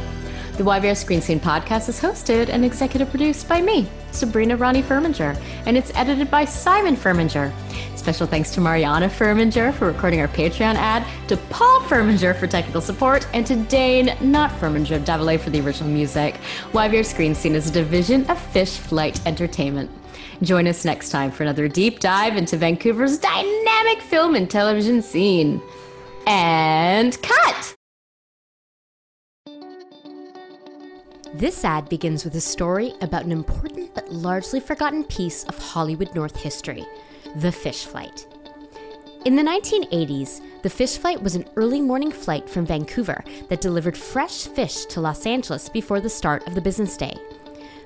The 0.61 0.67
YVR 0.67 0.95
Screen 0.95 1.21
Scene 1.21 1.39
podcast 1.39 1.89
is 1.89 1.99
hosted 1.99 2.49
and 2.49 2.63
executive 2.63 3.09
produced 3.09 3.49
by 3.49 3.63
me, 3.63 3.89
Sabrina 4.11 4.55
Ronnie 4.55 4.83
Furminger, 4.83 5.35
and 5.65 5.75
it's 5.75 5.91
edited 5.95 6.29
by 6.29 6.45
Simon 6.45 6.95
Furminger. 6.95 7.51
Special 7.95 8.27
thanks 8.27 8.51
to 8.51 8.61
Mariana 8.61 9.07
Furminger 9.07 9.73
for 9.73 9.87
recording 9.87 10.21
our 10.21 10.27
Patreon 10.27 10.75
ad, 10.75 11.03
to 11.29 11.37
Paul 11.49 11.79
Furminger 11.79 12.35
for 12.35 12.45
technical 12.45 12.79
support, 12.79 13.27
and 13.33 13.43
to 13.47 13.55
Dane, 13.55 14.15
not 14.21 14.51
Furminger, 14.59 15.03
Davile 15.03 15.39
for 15.39 15.49
the 15.49 15.61
original 15.61 15.89
music. 15.89 16.39
YVR 16.73 17.07
Screen 17.07 17.33
Scene 17.33 17.55
is 17.55 17.67
a 17.67 17.73
division 17.73 18.29
of 18.29 18.39
Fish 18.39 18.77
Flight 18.77 19.19
Entertainment. 19.25 19.89
Join 20.43 20.67
us 20.67 20.85
next 20.85 21.09
time 21.09 21.31
for 21.31 21.41
another 21.41 21.67
deep 21.67 21.99
dive 21.99 22.37
into 22.37 22.55
Vancouver's 22.55 23.17
dynamic 23.17 23.99
film 23.99 24.35
and 24.35 24.47
television 24.47 25.01
scene. 25.01 25.59
And 26.27 27.19
cut! 27.23 27.75
This 31.33 31.63
ad 31.63 31.87
begins 31.87 32.25
with 32.25 32.35
a 32.35 32.41
story 32.41 32.93
about 32.99 33.23
an 33.23 33.31
important 33.31 33.95
but 33.95 34.11
largely 34.11 34.59
forgotten 34.59 35.05
piece 35.05 35.45
of 35.45 35.57
Hollywood 35.57 36.13
North 36.13 36.35
history 36.35 36.85
the 37.37 37.51
fish 37.53 37.85
flight. 37.85 38.27
In 39.23 39.37
the 39.37 39.41
1980s, 39.41 40.41
the 40.61 40.69
fish 40.69 40.97
flight 40.97 41.23
was 41.23 41.35
an 41.35 41.45
early 41.55 41.79
morning 41.79 42.11
flight 42.11 42.49
from 42.49 42.65
Vancouver 42.65 43.23
that 43.47 43.61
delivered 43.61 43.97
fresh 43.97 44.45
fish 44.47 44.83
to 44.87 44.99
Los 44.99 45.25
Angeles 45.25 45.69
before 45.69 46.01
the 46.01 46.09
start 46.09 46.45
of 46.47 46.55
the 46.55 46.61
business 46.61 46.97
day. 46.97 47.15